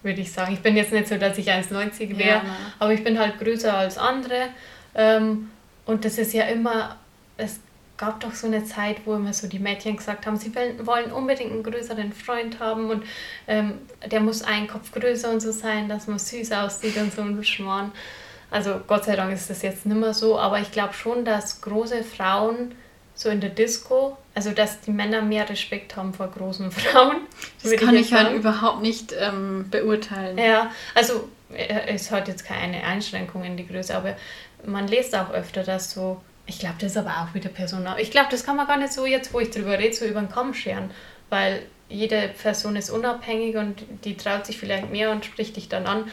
[0.03, 0.53] würde ich sagen.
[0.53, 2.43] Ich bin jetzt nicht so, dass ich 1,90 wäre, Ja,
[2.79, 4.49] aber ich bin halt größer als andere.
[4.95, 5.51] Ähm,
[5.87, 6.97] und das ist ja immer,
[7.37, 7.61] es
[7.97, 11.13] gab doch so eine Zeit, wo immer so die Mädchen gesagt haben, sie wollen, wollen
[11.13, 13.05] unbedingt einen größeren Freund haben und
[13.47, 13.75] ähm,
[14.11, 17.43] der muss einen Kopf größer und so sein, dass man süß aussieht und so ein
[17.45, 17.93] Schmarrn.
[18.51, 21.61] Also Gott sei Dank ist das jetzt nicht mehr so, aber ich glaube schon, dass
[21.61, 22.75] große Frauen
[23.23, 27.17] so in der Disco, also dass die Männer mehr Respekt haben vor großen Frauen.
[27.63, 30.39] Das kann jetzt ich halt überhaupt nicht ähm, beurteilen.
[30.39, 34.17] Ja, also äh, es hat jetzt keine Einschränkung in die Größe, aber
[34.65, 38.01] man liest auch öfter, dass so, ich glaube, das ist aber auch wieder Personal.
[38.01, 40.21] Ich glaube, das kann man gar nicht so jetzt, wo ich drüber rede, so über
[40.21, 40.91] den Kamm scheren,
[41.31, 45.87] weil jede Person ist unabhängig und die traut sich vielleicht mehr und spricht dich dann
[45.87, 46.05] an.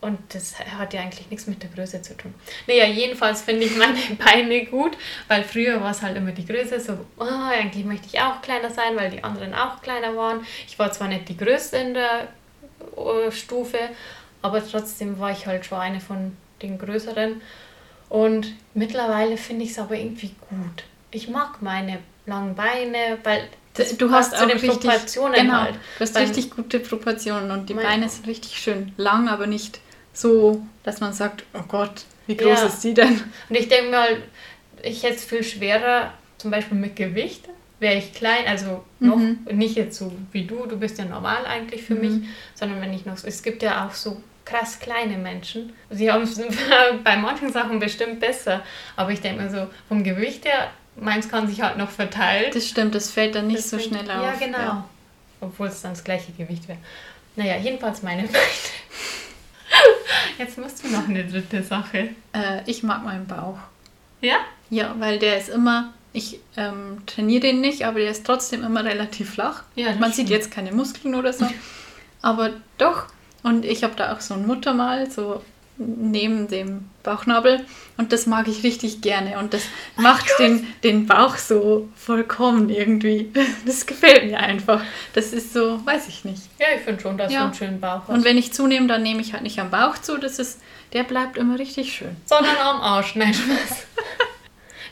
[0.00, 2.34] Und das hat ja eigentlich nichts mit der Größe zu tun.
[2.66, 6.78] Naja, jedenfalls finde ich meine Beine gut, weil früher war es halt immer die Größe,
[6.80, 10.46] so, oh, eigentlich möchte ich auch kleiner sein, weil die anderen auch kleiner waren.
[10.68, 12.28] Ich war zwar nicht die Größte in der
[12.96, 13.78] äh, Stufe,
[14.42, 17.40] aber trotzdem war ich halt schon eine von den größeren.
[18.08, 20.84] Und mittlerweile finde ich es aber irgendwie gut.
[21.10, 25.74] Ich mag meine langen Beine, weil das du hast auch richtig, Proportionen genau, halt.
[25.74, 29.80] du hast richtig gute Proportionen und die Beine sind richtig schön lang, aber nicht
[30.16, 32.66] so, dass man sagt, oh Gott, wie groß Ja.
[32.66, 33.22] ist die denn?
[33.48, 34.08] Und ich denke mal,
[34.82, 37.48] ich hätte es viel schwerer, zum Beispiel mit Gewicht,
[37.80, 39.40] wäre ich klein, also noch Mhm.
[39.52, 42.00] nicht jetzt so wie du, du bist ja normal eigentlich für Mhm.
[42.00, 45.72] mich, sondern wenn ich noch, es gibt ja auch so krass kleine Menschen.
[45.90, 46.38] Sie haben es
[47.04, 48.62] bei manchen Sachen bestimmt besser,
[48.96, 52.50] aber ich denke mir so, vom Gewicht her, meins kann sich halt noch verteilen.
[52.54, 54.24] Das stimmt, das fällt dann nicht so Deswegen- schnell auf.
[54.40, 54.84] Ja, genau.
[55.40, 56.78] Obwohl es dann das gleiche Gewicht wäre.
[57.34, 58.38] Naja, jedenfalls meine Beine.
[60.38, 62.10] Jetzt musst du noch eine dritte Sache.
[62.32, 63.58] Äh, ich mag meinen Bauch.
[64.20, 64.36] Ja?
[64.70, 68.84] Ja, weil der ist immer, ich ähm, trainiere den nicht, aber der ist trotzdem immer
[68.84, 69.62] relativ flach.
[69.74, 71.46] Ja, Man sieht jetzt keine Muskeln oder so,
[72.22, 73.06] aber doch.
[73.42, 75.42] Und ich habe da auch so ein Muttermal, so
[75.78, 77.64] neben dem Bauchnabel.
[77.96, 79.38] Und das mag ich richtig gerne.
[79.38, 79.62] Und das
[79.96, 83.30] macht den, den Bauch so vollkommen irgendwie.
[83.66, 84.82] Das gefällt mir einfach.
[85.14, 86.42] Das ist so, weiß ich nicht.
[86.58, 87.40] Ja, ich finde schon, dass Ja.
[87.40, 88.08] du einen schönen Bauch hast.
[88.10, 90.18] Und wenn ich zunehme, dann nehme ich halt nicht am Bauch zu.
[90.18, 90.60] Das ist,
[90.92, 92.16] der bleibt immer richtig schön.
[92.24, 93.14] sondern am Arsch.
[93.16, 93.78] Nein, Spaß.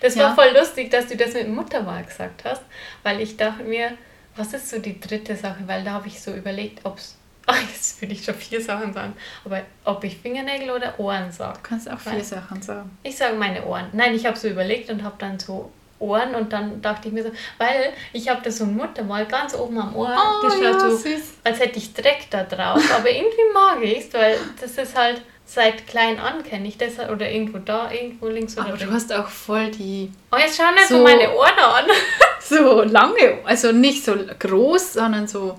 [0.01, 0.25] Das Ja.
[0.25, 2.61] war voll lustig, dass du das mit Muttermal gesagt hast,
[3.05, 3.93] weil ich dachte mir,
[4.37, 5.63] was ist so die dritte Sache?
[5.67, 7.17] Weil da habe ich so überlegt, ob es.
[7.47, 9.15] Ah, jetzt will ich schon vier Sachen sagen.
[9.45, 11.59] Aber ob ich Fingernägel oder Ohren sage.
[11.63, 12.97] Du kannst auch vier Sachen sagen.
[13.03, 13.87] Ich sage meine Ohren.
[13.93, 17.23] Nein, ich habe so überlegt und habe dann so Ohren und dann dachte ich mir
[17.23, 20.15] so, weil ich habe das so ein Muttermal ganz oben am Ohr.
[20.43, 21.23] das schaut so, Oh, süß.
[21.45, 22.83] als hätte ich Dreck da drauf.
[22.97, 26.99] Aber irgendwie mag ich es, weil das ist halt seit klein an kenne ich das
[26.99, 28.95] halt- oder irgendwo da, irgendwo links oder Aber du rechts.
[28.95, 31.85] hast auch voll die Oh, jetzt schau nicht so, So- meine Ohren an.
[32.41, 35.59] so lange, also nicht so groß, sondern so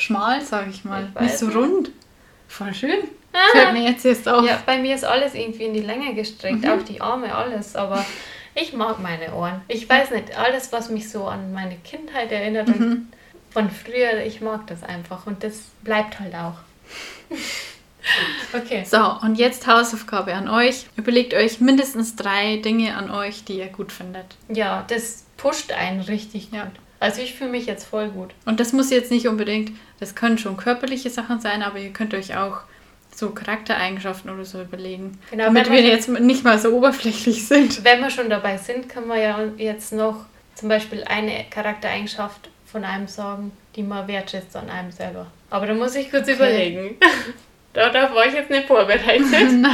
[0.00, 1.08] schmal, sag ich mal.
[1.16, 1.56] Ich nicht so nicht.
[1.56, 1.90] rund.
[2.48, 2.98] Voll schön.
[3.52, 4.44] Fällt mir jetzt erst auf.
[4.44, 6.70] Ja, bei mir ist alles irgendwie in die Länge gestreckt, Mhm.
[6.70, 7.76] auch die Arme, alles.
[7.76, 8.04] Aber
[8.56, 9.60] ich mag meine Ohren.
[9.68, 12.82] Ich weiß nicht, alles, was mich so an meine Kindheit erinnert Mhm.
[12.82, 13.08] und
[13.50, 16.54] von früher, ich mag das einfach und das bleibt halt auch.
[18.52, 18.84] okay.
[18.84, 20.86] So, und jetzt Hausaufgabe an euch.
[20.96, 24.26] Überlegt euch mindestens drei Dinge an euch, die ihr gut findet.
[24.48, 26.64] Ja, das pusht einen richtig Ja.
[26.64, 26.72] gut.
[27.00, 28.30] Also ich fühle mich jetzt voll gut.
[28.44, 32.12] Und das muss jetzt nicht unbedingt, das können schon körperliche Sachen sein, aber ihr könnt
[32.14, 32.58] euch auch
[33.14, 35.18] so Charaktereigenschaften oder so überlegen.
[35.30, 37.82] Genau, damit man- wir jetzt nicht mal so oberflächlich sind.
[37.84, 42.84] Wenn wir schon dabei sind, können wir ja jetzt noch zum Beispiel eine Charaktereigenschaft von
[42.84, 45.26] einem sagen, die man wertschätzt an einem selber.
[45.48, 46.34] Aber da muss ich kurz Okay.
[46.34, 46.96] überlegen.
[47.72, 49.24] Darauf war ich jetzt nicht vorbereitet.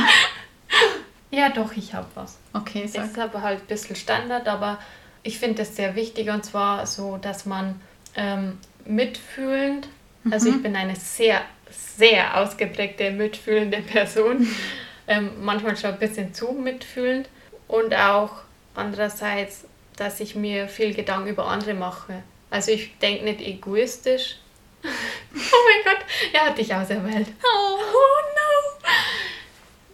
[1.30, 2.38] Ja, doch, ich habe was.
[2.52, 3.04] okay, Das sag.
[3.06, 4.78] ist aber halt ein bisschen Standard, aber
[5.26, 7.80] ich finde das sehr wichtig und zwar so, dass man
[8.14, 9.88] ähm, mitfühlend,
[10.30, 14.46] also ich bin eine sehr, sehr ausgeprägte mitfühlende Person,
[15.08, 17.28] ähm, manchmal schon ein bisschen zu mitfühlend
[17.66, 18.30] und auch
[18.74, 19.64] andererseits,
[19.96, 22.22] dass ich mir viel Gedanken über andere mache.
[22.50, 24.36] Also ich denke nicht egoistisch.
[24.84, 27.28] oh mein Gott, er hat dich auserwählt.
[27.42, 27.78] Oh.
[27.78, 28.88] Oh no!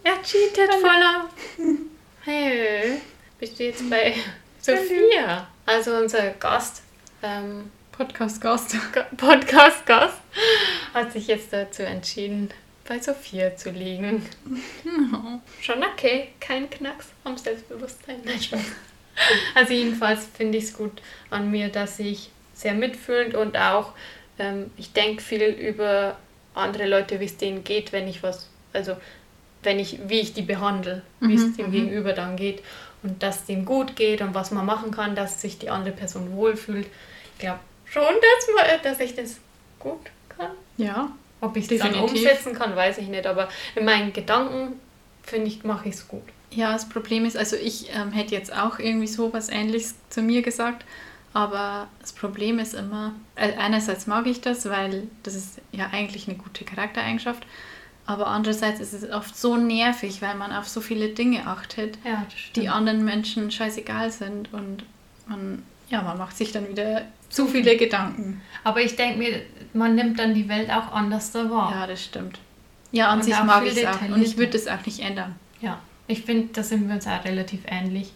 [0.04, 1.28] Er cheatet voller.
[2.24, 3.00] Hey,
[3.40, 4.14] bist du jetzt bei
[4.62, 5.48] Sophia?
[5.66, 6.82] Also unser Gast,
[7.20, 8.76] ähm, Podcast-Gast.
[9.16, 10.18] Podcast-Gast,
[10.94, 12.48] hat sich jetzt dazu entschieden,
[12.86, 14.24] bei Sophia zu liegen.
[15.60, 18.20] Schon okay, kein Knacks am Selbstbewusstsein.
[18.24, 18.60] Nein, Spaß.
[19.56, 23.94] Also jedenfalls finde ich es gut an mir, dass ich sehr mitfühlend und auch,
[24.38, 26.16] ähm, ich denke viel über
[26.54, 28.96] andere Leute, wie es denen geht, wenn ich was, also
[29.64, 31.72] wenn ich, wie ich die behandle, wie es Mhm, dem mhm.
[31.72, 32.62] Gegenüber dann geht
[33.02, 35.94] und dass es dem gut geht und was man machen kann, dass sich die andere
[35.94, 36.86] Person wohlfühlt.
[37.34, 39.36] Ich glaube schon, dass, man, dass ich das
[39.78, 40.52] gut kann.
[40.76, 41.10] Ja.
[41.40, 44.78] Ob ich es dann umsetzen kann, weiß ich nicht, aber in meinen Gedanken,
[45.24, 46.22] finde ich, mache ich es gut.
[46.50, 50.22] Ja, das Problem ist, also ich ähm, hätte jetzt auch irgendwie so was Ähnliches zu
[50.22, 50.84] mir gesagt,
[51.32, 56.28] aber das Problem ist immer, äh, einerseits mag ich das, weil das ist ja eigentlich
[56.28, 57.44] eine gute Charaktereigenschaft,
[58.06, 62.26] aber andererseits ist es oft so nervig, weil man auf so viele Dinge achtet, Ja,
[62.56, 64.84] die anderen Menschen scheißegal sind und
[65.26, 68.42] man, ja, man macht sich dann wieder zu viele Gedanken.
[68.64, 71.72] Aber ich denke mir, man nimmt dann die Welt auch anders da wahr.
[71.74, 72.38] Ja, das stimmt.
[72.90, 75.36] Ja, an Und sich mag ich es auch und ich würde es auch nicht ändern.
[75.60, 78.12] Ja, ich finde, da sind wir uns auch relativ ähnlich.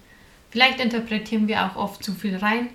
[0.57, 2.71] Vielleicht interpretieren wir auch oft zu viel rein.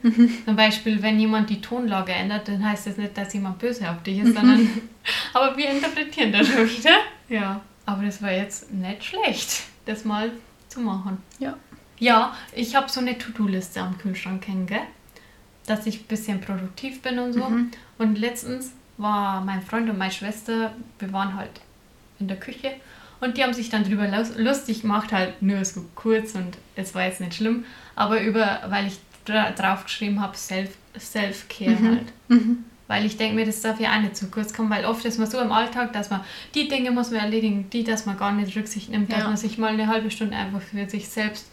[0.46, 4.04] Zum Beispiel, wenn jemand die Tonlage ändert, dann heißt das nicht, dass jemand böse auf
[4.04, 4.70] dich ist, sondern.
[5.34, 6.92] aber wir interpretieren das schon wieder.
[7.28, 10.32] Ja, aber das war jetzt nicht schlecht, das mal
[10.68, 11.24] zu machen.
[11.40, 11.58] Ja.
[11.98, 14.82] Ja, ich habe so eine To-Do-Liste am Kühlschrank hängen, gell?
[15.66, 17.46] dass ich ein bisschen produktiv bin und so.
[17.46, 17.72] Mhm.
[17.98, 21.62] Und letztens war mein Freund und meine Schwester, wir waren halt
[22.20, 22.74] in der Küche
[23.22, 26.94] und die haben sich dann drüber lus- lustig gemacht, halt nur so kurz und es
[26.94, 27.64] war jetzt nicht schlimm,
[27.96, 31.88] aber über, weil ich dra draufgeschrieben habe, Self- Self-Care Mhm.
[31.88, 32.14] halt.
[32.28, 32.66] Mhm.
[32.88, 35.18] Weil ich denke mir, das darf ja auch nicht zu kurz kommen, weil oft ist
[35.18, 36.22] man so im Alltag, dass man
[36.56, 39.28] die Dinge muss man erledigen, die, dass man gar nicht Rücksicht nimmt, dass Ja.
[39.28, 41.50] man sich mal eine halbe Stunde einfach für sich selbst,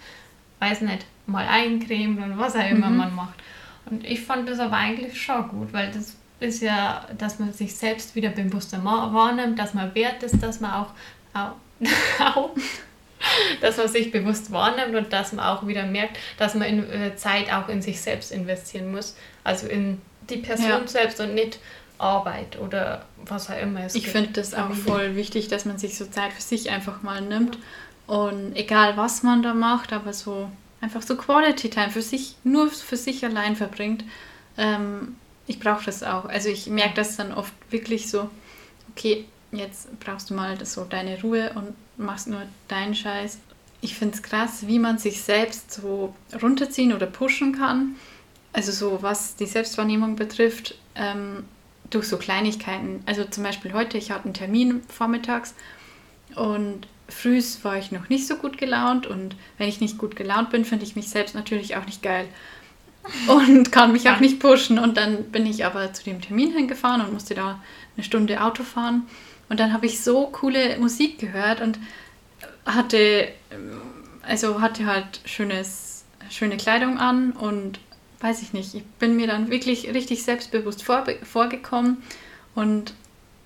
[0.58, 2.96] weiß nicht, mal eincremt und was auch immer Mhm.
[2.96, 3.34] man macht.
[3.86, 7.74] Und ich fand das aber eigentlich schon gut, weil das ist ja, dass man sich
[7.76, 10.90] selbst wieder bewusster wahrnimmt, dass man wert ist, dass man auch,
[11.38, 11.54] auch,
[12.36, 12.50] auch
[13.60, 17.16] dass man sich bewusst wahrnimmt und dass man auch wieder merkt, dass man in, äh,
[17.16, 19.16] Zeit auch in sich selbst investieren muss.
[19.44, 20.86] Also in die Person Ja.
[20.86, 21.58] selbst und nicht
[21.98, 25.96] Arbeit oder was auch immer es Ich finde das auch voll wichtig, dass man sich
[25.96, 27.58] so Zeit für sich einfach mal nimmt.
[28.06, 32.70] Und egal was man da macht, aber so einfach so Quality Time für sich, nur
[32.70, 34.04] für sich allein verbringt.
[34.56, 36.26] Ähm, ich brauche das auch.
[36.26, 38.30] Also ich merke das dann oft wirklich so,
[38.90, 43.38] okay, jetzt brauchst du mal das so deine Ruhe und machst nur deinen Scheiß.
[43.80, 47.96] Ich finde es krass, wie man sich selbst so runterziehen oder pushen kann.
[48.52, 51.44] Also so was die Selbstwahrnehmung betrifft, ähm,
[51.90, 53.02] durch so Kleinigkeiten.
[53.06, 55.54] Also zum Beispiel heute, ich hatte einen Termin vormittags
[56.34, 60.50] und frühs war ich noch nicht so gut gelaunt und wenn ich nicht gut gelaunt
[60.50, 62.28] bin, finde ich mich selbst natürlich auch nicht geil
[63.28, 64.78] und kann mich auch nicht pushen.
[64.78, 67.62] Und dann bin ich aber zu dem Termin hingefahren und musste da
[67.96, 69.06] eine Stunde Auto fahren.
[69.48, 71.78] Und dann habe ich so coole Musik gehört und
[72.66, 73.28] hatte,
[74.22, 77.80] also hatte halt schönes, schöne Kleidung an und
[78.20, 82.02] weiß ich nicht, ich bin mir dann wirklich richtig selbstbewusst vor, vorgekommen
[82.54, 82.94] und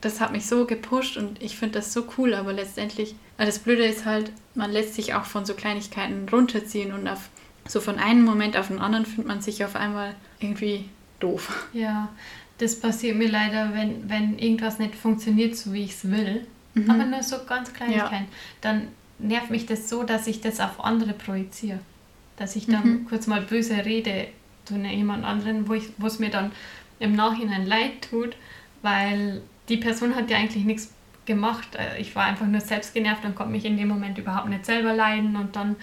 [0.00, 3.60] das hat mich so gepusht und ich finde das so cool, aber letztendlich, äh, das
[3.60, 7.28] Blöde ist halt, man lässt sich auch von so Kleinigkeiten runterziehen und auf,
[7.68, 10.88] so von einem Moment auf den anderen findet man sich auf einmal irgendwie
[11.20, 11.68] doof.
[11.72, 12.08] Ja,
[12.62, 16.46] das passiert mir leider, wenn, wenn irgendwas nicht funktioniert, so wie ich es will.
[16.74, 16.90] Mhm.
[16.90, 18.26] Aber nur so ganz Kleinigkeiten.
[18.60, 21.80] Dann nervt mich das so, dass ich das auf andere projiziere.
[22.36, 23.06] Dass ich dann Mhm.
[23.06, 24.28] kurz mal böse rede
[24.64, 25.74] zu ne- jemand anderen, wo
[26.06, 26.52] es mir dann
[26.98, 28.36] im Nachhinein leid tut,
[28.82, 30.92] weil die Person hat ja eigentlich nichts
[31.26, 31.68] gemacht.
[31.76, 34.64] Äh, Ich war einfach nur selbst genervt und konnte mich in dem Moment überhaupt nicht
[34.66, 35.76] selber leiden und dann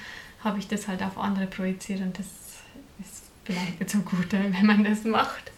[0.44, 4.52] habe ich das halt auf andere projiziert und das ist vielleicht nicht so gut, äh,
[4.54, 5.52] wenn man das macht.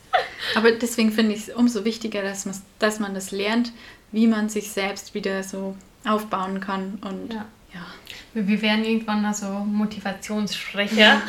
[0.56, 3.72] Aber deswegen finde ich es umso wichtiger, dass, man's- dass man das lernt,
[4.12, 7.00] wie man sich selbst wieder so aufbauen kann.
[7.02, 7.46] Und Ja.
[7.74, 7.86] ja.
[8.34, 11.22] Wir wir werden irgendwann also Motivationssprecher.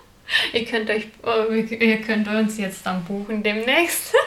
[0.52, 4.14] ihr, könnt euch, oh, ihr könnt uns jetzt dann buchen demnächst.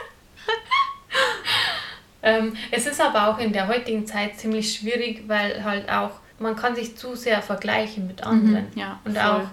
[2.21, 6.55] ähm, es ist aber auch in der heutigen Zeit ziemlich schwierig, weil halt auch man
[6.55, 8.65] kann sich zu sehr vergleichen mit anderen.
[8.73, 9.25] Mhm, ja, und voll.
[9.25, 9.47] auch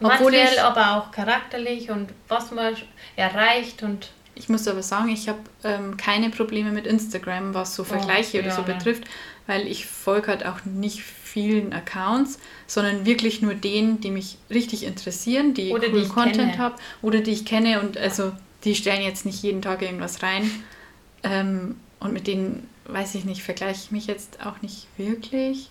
[0.00, 2.74] Obwohl materiell, aber auch charakterlich und was man
[3.16, 7.84] erreicht und Ich muss aber sagen, ich habe ähm, keine Probleme mit Instagram, was so
[7.84, 9.04] Vergleiche oder ja, so betrifft,
[9.46, 14.84] weil ich folge halt auch nicht vielen Accounts, sondern wirklich nur denen, die mich richtig
[14.84, 18.32] interessieren, die Oder die coolen ich Content haben oder die ich kenne und also
[18.64, 20.50] die stellen jetzt nicht jeden Tag irgendwas rein.
[21.22, 25.70] Ähm, und mit denen, weiß ich nicht, vergleiche ich mich jetzt auch nicht wirklich.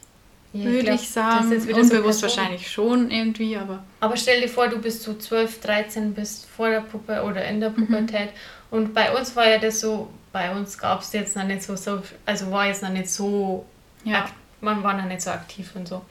[0.54, 1.50] Ja, würde glaub, ich sagen.
[1.50, 2.38] das ist wieder so Unbewusst Person.
[2.38, 6.70] wahrscheinlich schon irgendwie, aber Aber stell dir vor, du bist so 12, 13, bist vor
[6.70, 7.88] der Puppe oder in der Mhm.
[7.88, 8.30] Pubertät.
[8.70, 11.76] Und bei uns war ja das so, bei uns gab es jetzt noch nicht so,
[11.76, 13.66] so, also war jetzt noch nicht so,
[14.04, 14.26] ja.
[14.62, 16.02] man war noch nicht so aktiv und so.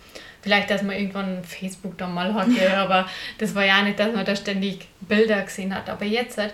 [0.42, 3.06] Vielleicht, dass man irgendwann Facebook dann mal hatte, aber
[3.38, 5.88] das war ja nicht, dass man da ständig Bilder gesehen hat.
[5.88, 6.52] Aber jetzt halt,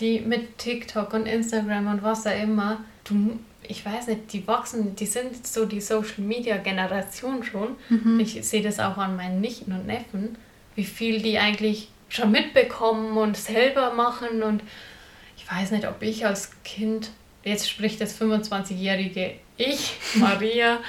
[0.00, 4.96] die mit TikTok und Instagram und was auch immer, du, ich weiß nicht, die wachsen,
[4.96, 7.76] die sind so die Social Media Generation schon.
[7.88, 8.20] Mhm.
[8.20, 10.36] Ich sehe das auch an meinen Nichten und Neffen,
[10.74, 14.42] wie viel die eigentlich schon mitbekommen und selber machen.
[14.42, 14.62] Und
[15.36, 17.10] ich weiß nicht, ob ich als Kind,
[17.44, 20.80] jetzt spricht das 25-jährige Ich, Maria,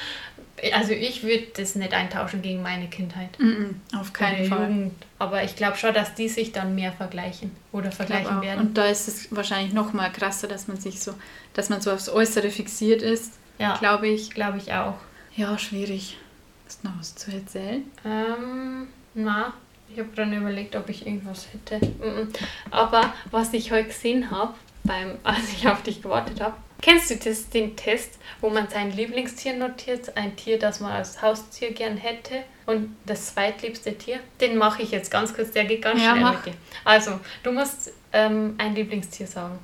[0.74, 3.38] also ich würde das nicht eintauschen gegen meine Kindheit.
[3.40, 4.70] Mhm, auf keinen Fall.
[4.70, 4.94] Jugend.
[5.20, 8.60] Aber ich glaube schon, dass die sich dann mehr vergleichen oder vergleichen werden.
[8.68, 11.14] Und da ist es wahrscheinlich noch mal krasser, dass man sich so,
[11.54, 14.32] dass man so aufs Äußere fixiert ist, Ja, glaube ich.
[14.32, 14.96] glaube ich auch.
[15.36, 16.18] Ja, schwierig.
[16.66, 17.84] Hast du noch was zu erzählen?
[18.06, 19.54] Ähm, na,
[19.92, 21.86] ich habe dann überlegt, ob ich irgendwas hätte.
[21.86, 22.30] Mhm.
[22.72, 27.16] Aber was ich heute gesehen habe, beim, als ich auf dich gewartet habe, kennst du
[27.16, 31.98] das, den Test, wo man sein Lieblingstier notiert, ein Tier, das man als Haustier gern
[31.98, 34.20] hätte und das zweitliebste Tier?
[34.42, 36.46] Den mache ich jetzt ganz kurz, der geht ganz Ja, schnell mach.
[36.46, 36.60] mit dir.
[36.84, 39.58] Also, du musst ähm, ein Lieblingstier sagen.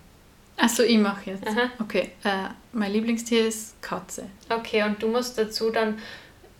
[0.57, 1.45] Achso, ich mache jetzt.
[1.45, 1.69] Aha.
[1.79, 4.25] Okay, äh, mein Lieblingstier ist Katze.
[4.49, 5.99] Okay, und du musst dazu dann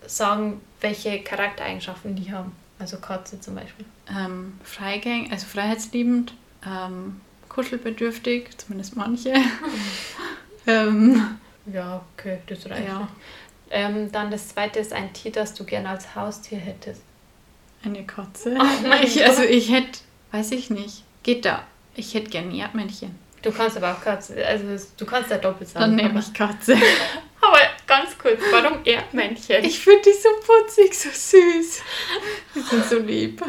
[0.06, 2.52] sagen, welche Charaktereigenschaften die haben.
[2.78, 3.84] Also Katze zum Beispiel.
[4.08, 6.34] Ähm, Freigäng, also freiheitsliebend,
[6.66, 9.34] ähm, kuschelbedürftig, zumindest manche.
[10.88, 11.38] ähm,
[11.72, 12.86] Ja, okay, das reicht.
[12.88, 13.08] ja,
[13.70, 17.02] Ähm, dann das zweite ist ein Tier, das du gerne als Haustier hättest.
[17.84, 18.56] eine Katze.
[18.58, 20.00] Oh ich, also ich hätte,
[20.32, 21.64] weiß ich nicht, geht da.
[21.94, 23.18] Ich hätte gerne ein Erdmännchen.
[23.42, 24.64] Du kannst aber auch Katze, also
[24.98, 25.96] du kannst ja doppelt sagen.
[25.96, 26.74] Dann nehme ich Katze.
[27.40, 29.64] aber ganz kurz, warum Erdmännchen?
[29.64, 31.82] Ich finde die so putzig, so süß.
[32.54, 33.42] Die sind so lieb.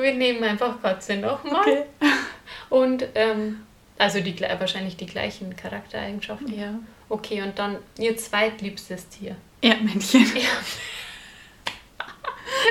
[0.00, 1.60] Wir nehmen einfach Katze nochmal.
[1.62, 1.84] Okay.
[2.70, 3.66] Und ähm,
[4.02, 6.58] also die, wahrscheinlich die gleichen Charaktereigenschaften.
[6.58, 6.74] Ja.
[7.08, 9.36] Okay, und dann ihr zweitliebstes Tier.
[9.60, 10.24] Erdmännchen.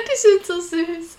[0.04, 1.16] Die sind so süß.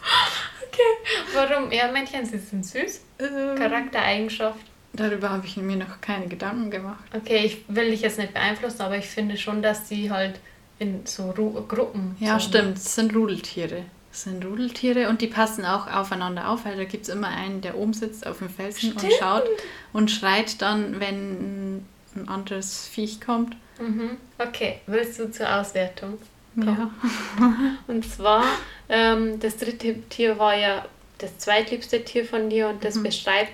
[1.33, 2.25] Warum Erdmännchen?
[2.27, 3.01] Sie sind süß.
[3.19, 4.59] Ähm, Charaktereigenschaft.
[4.93, 7.03] Darüber habe ich mir noch keine Gedanken gemacht.
[7.15, 10.39] Okay, ich will dich jetzt nicht beeinflussen, aber ich finde schon, dass sie halt
[10.77, 12.15] in so Ru Gruppen.
[12.19, 12.77] Ja, so stimmt.
[12.77, 13.85] Es sind Rudeltiere.
[14.13, 17.61] Es sind Rudeltiere und die passen auch aufeinander auf, weil da gibt es immer einen,
[17.61, 19.13] der oben sitzt auf dem Felsen und Stimmt.
[19.19, 19.43] schaut
[19.91, 21.83] und schreit dann, wenn
[22.15, 23.55] ein anderes Viech kommt.
[23.79, 24.17] Mhm.
[24.37, 26.19] Okay, willst du zur Auswertung?
[26.55, 26.91] Ja.
[27.87, 28.43] Und zwar,
[28.87, 30.85] ähm, das dritte Tier war ja
[31.17, 32.79] das zweitliebste Tier von dir und Mhm.
[32.81, 33.51] das beschreibt,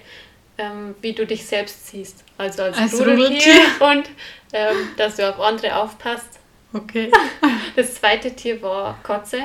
[0.57, 2.25] ähm, wie du dich selbst siehst.
[2.37, 4.09] Also als, Als Rudeltier, und
[4.51, 6.39] ähm, dass du auf andere aufpasst.
[6.73, 7.09] Okay.
[7.77, 9.43] Das zweite Tier war Katze.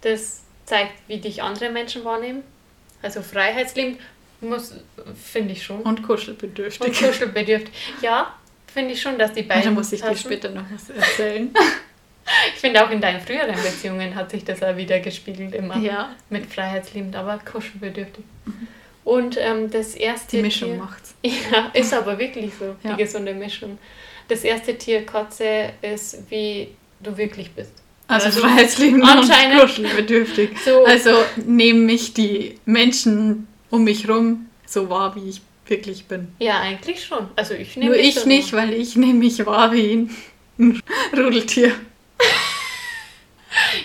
[0.00, 2.42] Das zeigt, wie dich andere Menschen wahrnehmen.
[3.02, 3.98] Also freiheitsliebend,
[4.40, 4.74] muss,
[5.22, 5.80] finde ich schon.
[5.82, 6.86] Und kuschelbedürftig.
[6.86, 7.72] Und kuschelbedürftig.
[8.02, 8.34] Ja,
[8.72, 9.64] finde ich schon, dass die beiden.
[9.64, 10.20] da muss ich dir passen.
[10.20, 11.50] später noch was erzählen.
[12.54, 16.10] Ich finde auch in deinen früheren Beziehungen hat sich das auch wieder gespiegelt, immer ja,
[16.28, 18.24] mit freiheitsliebend, aber kuschelbedürftig.
[19.04, 21.14] Und ähm, das erste die Mischung Tier, macht's.
[21.22, 22.94] Ja, ist aber wirklich so, Ja.
[22.96, 23.78] die gesunde Mischung.
[24.26, 27.70] Das erste Tier, Katze, ist wie du wirklich bist.
[28.08, 30.50] Also, Also freiheitsliebend und anscheinend- kuschelbedürftig.
[30.64, 31.10] So, Also
[31.44, 36.28] nehmen mich die Menschen um mich rum so wahr, wie ich wirklich bin.
[36.38, 37.28] ja, eigentlich schon.
[37.34, 38.62] Also ich nehme Nur ich nicht, wahr.
[38.62, 40.08] weil ich nehme mich wahr wie
[40.58, 40.82] ein
[41.16, 41.72] Rudeltier.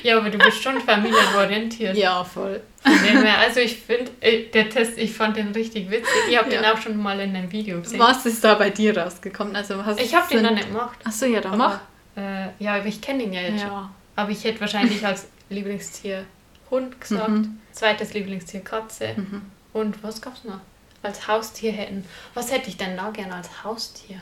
[0.03, 1.95] Ja, aber du bist schon familienorientiert.
[1.95, 2.61] Ja, voll.
[2.83, 6.09] Also ich finde, äh, der Test, ich fand den richtig witzig.
[6.29, 6.73] Ich habe den Ja.
[6.73, 7.99] auch schon mal in einem Video gesehen.
[7.99, 9.55] Was ist da bei dir rausgekommen?
[9.55, 10.97] Also hast Ich habe den noch nicht gemacht.
[11.05, 11.79] Achso, ja, dann Aber,
[12.15, 12.21] mach.
[12.21, 13.89] Äh, ja, aber ich kenne ihn ja jetzt schon.
[14.15, 16.25] Aber ich hätte wahrscheinlich als Lieblingstier
[16.69, 17.59] Hund gesagt, Mhm.
[17.71, 19.41] zweites Lieblingstier Katze Mhm.
[19.73, 20.59] und was gab's noch?
[21.03, 22.05] Als Haustier hätten.
[22.33, 24.21] Was hätte ich denn da gerne als Haustier?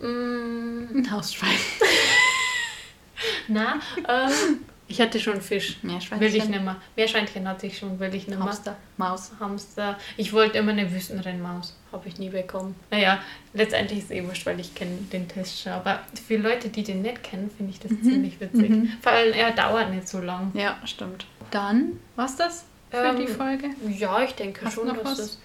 [0.00, 1.50] Mm, Ein Hausschwein.
[3.48, 3.78] na,
[4.08, 5.78] ähm, ich hatte schon Fisch.
[5.82, 6.20] Meerschweinchen.
[6.20, 6.76] Will ich nicht mehr.
[6.96, 8.40] Meerschweinchen hatte ich schon, will ich nicht mehr.
[8.40, 8.76] Hamster.
[8.96, 9.32] Maus.
[9.40, 9.98] Hamster.
[10.16, 11.76] Ich wollte immer eine Wüstenrennmaus.
[11.90, 12.74] Habe ich nie bekommen.
[12.90, 13.18] Naja,
[13.54, 15.72] letztendlich ist es eh wurscht, weil ich kenne den Test schon.
[15.72, 18.68] Aber für Leute, die den nicht kennen, finde ich das ziemlich witzig.
[18.70, 18.92] Mhm.
[19.00, 20.50] Vor allem, er dauert nicht so lang.
[20.54, 21.26] Ja, stimmt.
[21.50, 23.70] Dann, was das für Ähm, die Folge?
[23.88, 25.16] Ja, ich denke Hast schon, noch dass was?
[25.18, 25.38] das...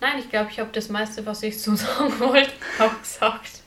[0.00, 3.60] Nein, ich glaube, ich habe das meiste, was ich so sagen wollte, auch gesagt.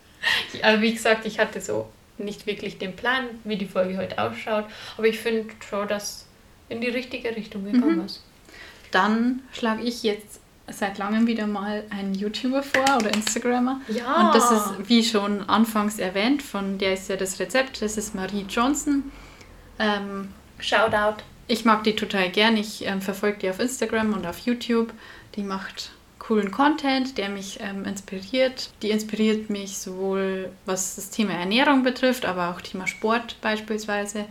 [0.52, 1.88] Ich, also wie gesagt, ich hatte so
[2.18, 4.66] nicht wirklich den Plan, wie die Folge heute ausschaut.
[4.98, 6.26] Aber ich finde schon, dass
[6.70, 8.06] in die richtige Richtung gekommen Mhm.
[8.06, 8.24] ist.
[8.92, 10.40] Dann schlage ich jetzt
[10.72, 13.82] seit langem wieder mal einen YouTuber vor oder Instagrammer.
[13.90, 14.28] Ja.
[14.28, 18.16] Und das ist, wie schon anfangs erwähnt, von der ist ja das Rezept, das ist
[18.16, 19.12] Marie Johnson.
[19.80, 21.22] Ähm, Shoutout.
[21.48, 22.56] ich mag die total gern.
[22.56, 24.94] Ich ähm, verfolge die auf Instagram und auf YouTube.
[25.36, 25.92] Die macht
[26.26, 28.70] coolen Content, der mich ähm, inspiriert.
[28.82, 34.26] Die inspiriert mich sowohl was das Thema Ernährung betrifft, aber auch Thema Sport beispielsweise.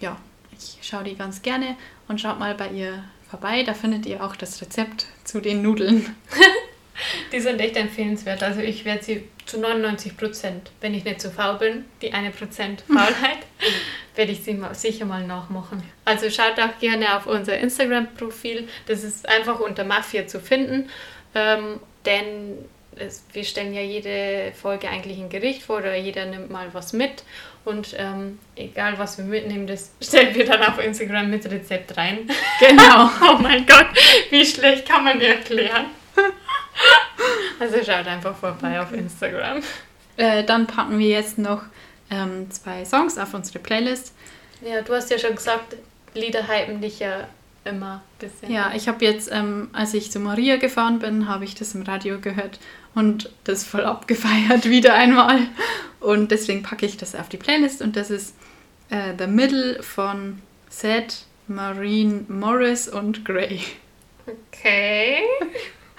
[0.00, 0.18] Ja,
[0.52, 1.76] ich schaue die ganz gerne
[2.08, 3.62] und schaut mal bei ihr vorbei.
[3.62, 6.14] Da findet ihr auch das Rezept zu den Nudeln.
[7.32, 8.42] Die sind echt empfehlenswert.
[8.42, 12.30] Also ich werde sie zu 99 Prozent, wenn ich nicht zu faul bin, die eine
[12.30, 13.38] Prozent Faulheit,
[14.14, 15.82] werde ich sie mal, sicher mal nachmachen.
[16.04, 18.68] Also schaut auch gerne auf unser Instagram-Profil.
[18.86, 20.90] Das ist einfach unter Mafia zu finden.
[21.34, 22.58] Ähm, denn
[22.96, 26.92] es, wir stellen ja jede Folge eigentlich ein Gericht vor oder jeder nimmt mal was
[26.92, 27.24] mit.
[27.64, 32.28] Und ähm, egal was wir mitnehmen, das stellen wir dann auf Instagram mit Rezept rein.
[32.60, 33.10] Genau.
[33.22, 33.86] Oh mein Gott,
[34.30, 35.86] wie schlecht kann man erklären?
[37.58, 39.62] Also schaut einfach vorbei auf Instagram.
[40.16, 41.62] Äh, dann packen wir jetzt noch
[42.10, 44.14] ähm, zwei Songs auf unsere Playlist.
[44.62, 45.76] Ja, du hast ja schon gesagt,
[46.14, 47.28] Lieder hypen dich ja
[47.64, 48.50] immer bisschen.
[48.50, 51.82] Ja, ich habe jetzt, ähm, als ich zu Maria gefahren bin, habe ich das im
[51.82, 52.58] Radio gehört
[52.94, 55.40] und das voll abgefeiert wieder einmal.
[56.00, 58.34] Und deswegen packe ich das auf die Playlist und das ist
[58.88, 63.60] äh, The Middle von Seth, Marine Morris und Gray.
[64.26, 65.18] Okay.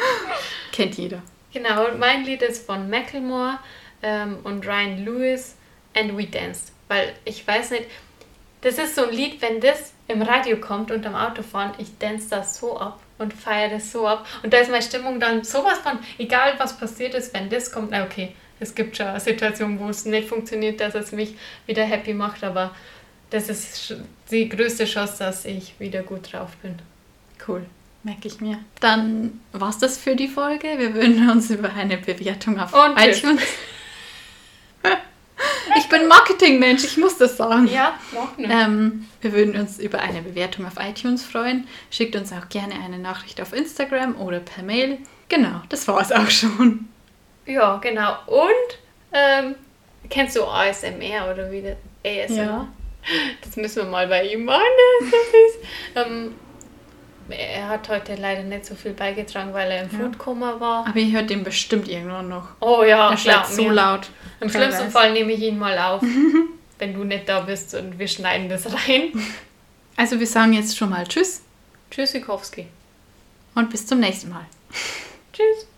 [0.72, 1.22] Kennt jeder.
[1.54, 3.60] Genau, und mein Lied ist von Macklemore
[4.02, 5.56] ähm, und Ryan Lewis
[5.96, 6.72] and We Danced.
[6.88, 7.86] Weil ich weiß nicht,
[8.62, 12.30] das ist so ein Lied, wenn das im Radio kommt und am Autofahren, ich dance
[12.30, 14.26] das so ab und feiere das so ab.
[14.44, 17.92] Und da ist meine Stimmung dann sowas von, egal was passiert ist, wenn das kommt,
[17.92, 21.36] na okay, es gibt schon Situationen, wo es nicht funktioniert, dass es mich
[21.66, 22.76] wieder happy macht, aber
[23.32, 23.96] das ist
[24.30, 26.76] die größte Chance, dass ich wieder gut drauf bin.
[27.48, 27.66] Cool,
[28.04, 28.60] merke ich mir.
[28.80, 30.68] Dann war's das für die Folge.
[30.78, 33.42] Wir würden uns über eine Bewertung auf Und iTunes.
[35.78, 37.68] Ich bin Marketingmensch, ich muss das sagen.
[37.68, 38.50] Ja, noch nicht.
[38.52, 41.68] Ähm, wir würden uns über eine Bewertung auf iTunes freuen.
[41.90, 45.00] Schickt uns auch gerne eine Nachricht auf Instagram oder per Mail.
[45.30, 46.88] Genau, das war's auch schon.
[47.46, 48.18] Ja, genau.
[48.28, 48.78] Und
[49.14, 49.56] ähm,
[50.10, 51.78] kennst du ASMR oder wie das?
[52.04, 52.38] ASMR?
[52.38, 52.68] Ja.
[53.44, 54.62] Das müssen wir mal bei ihm machen,
[55.96, 56.36] ähm,
[57.32, 59.98] er hat heute leider nicht so viel beigetragen, weil er im Ja.
[60.06, 60.88] Foodkoma war.
[60.88, 62.50] Aber ihr hört den bestimmt irgendwann noch.
[62.60, 64.10] Oh ja, er glaub so laut.
[64.40, 64.92] Im schlimmsten teilweise.
[64.92, 66.02] Fall nehme ich ihn mal auf,
[66.80, 69.12] wenn du nicht da bist und wir schneiden das rein.
[69.98, 71.42] Also wir sagen jetzt schon mal Tschüss
[71.92, 72.68] Tschüss, Sikowski.
[73.56, 74.46] und bis zum nächsten Mal.
[75.34, 75.68] Tschüss.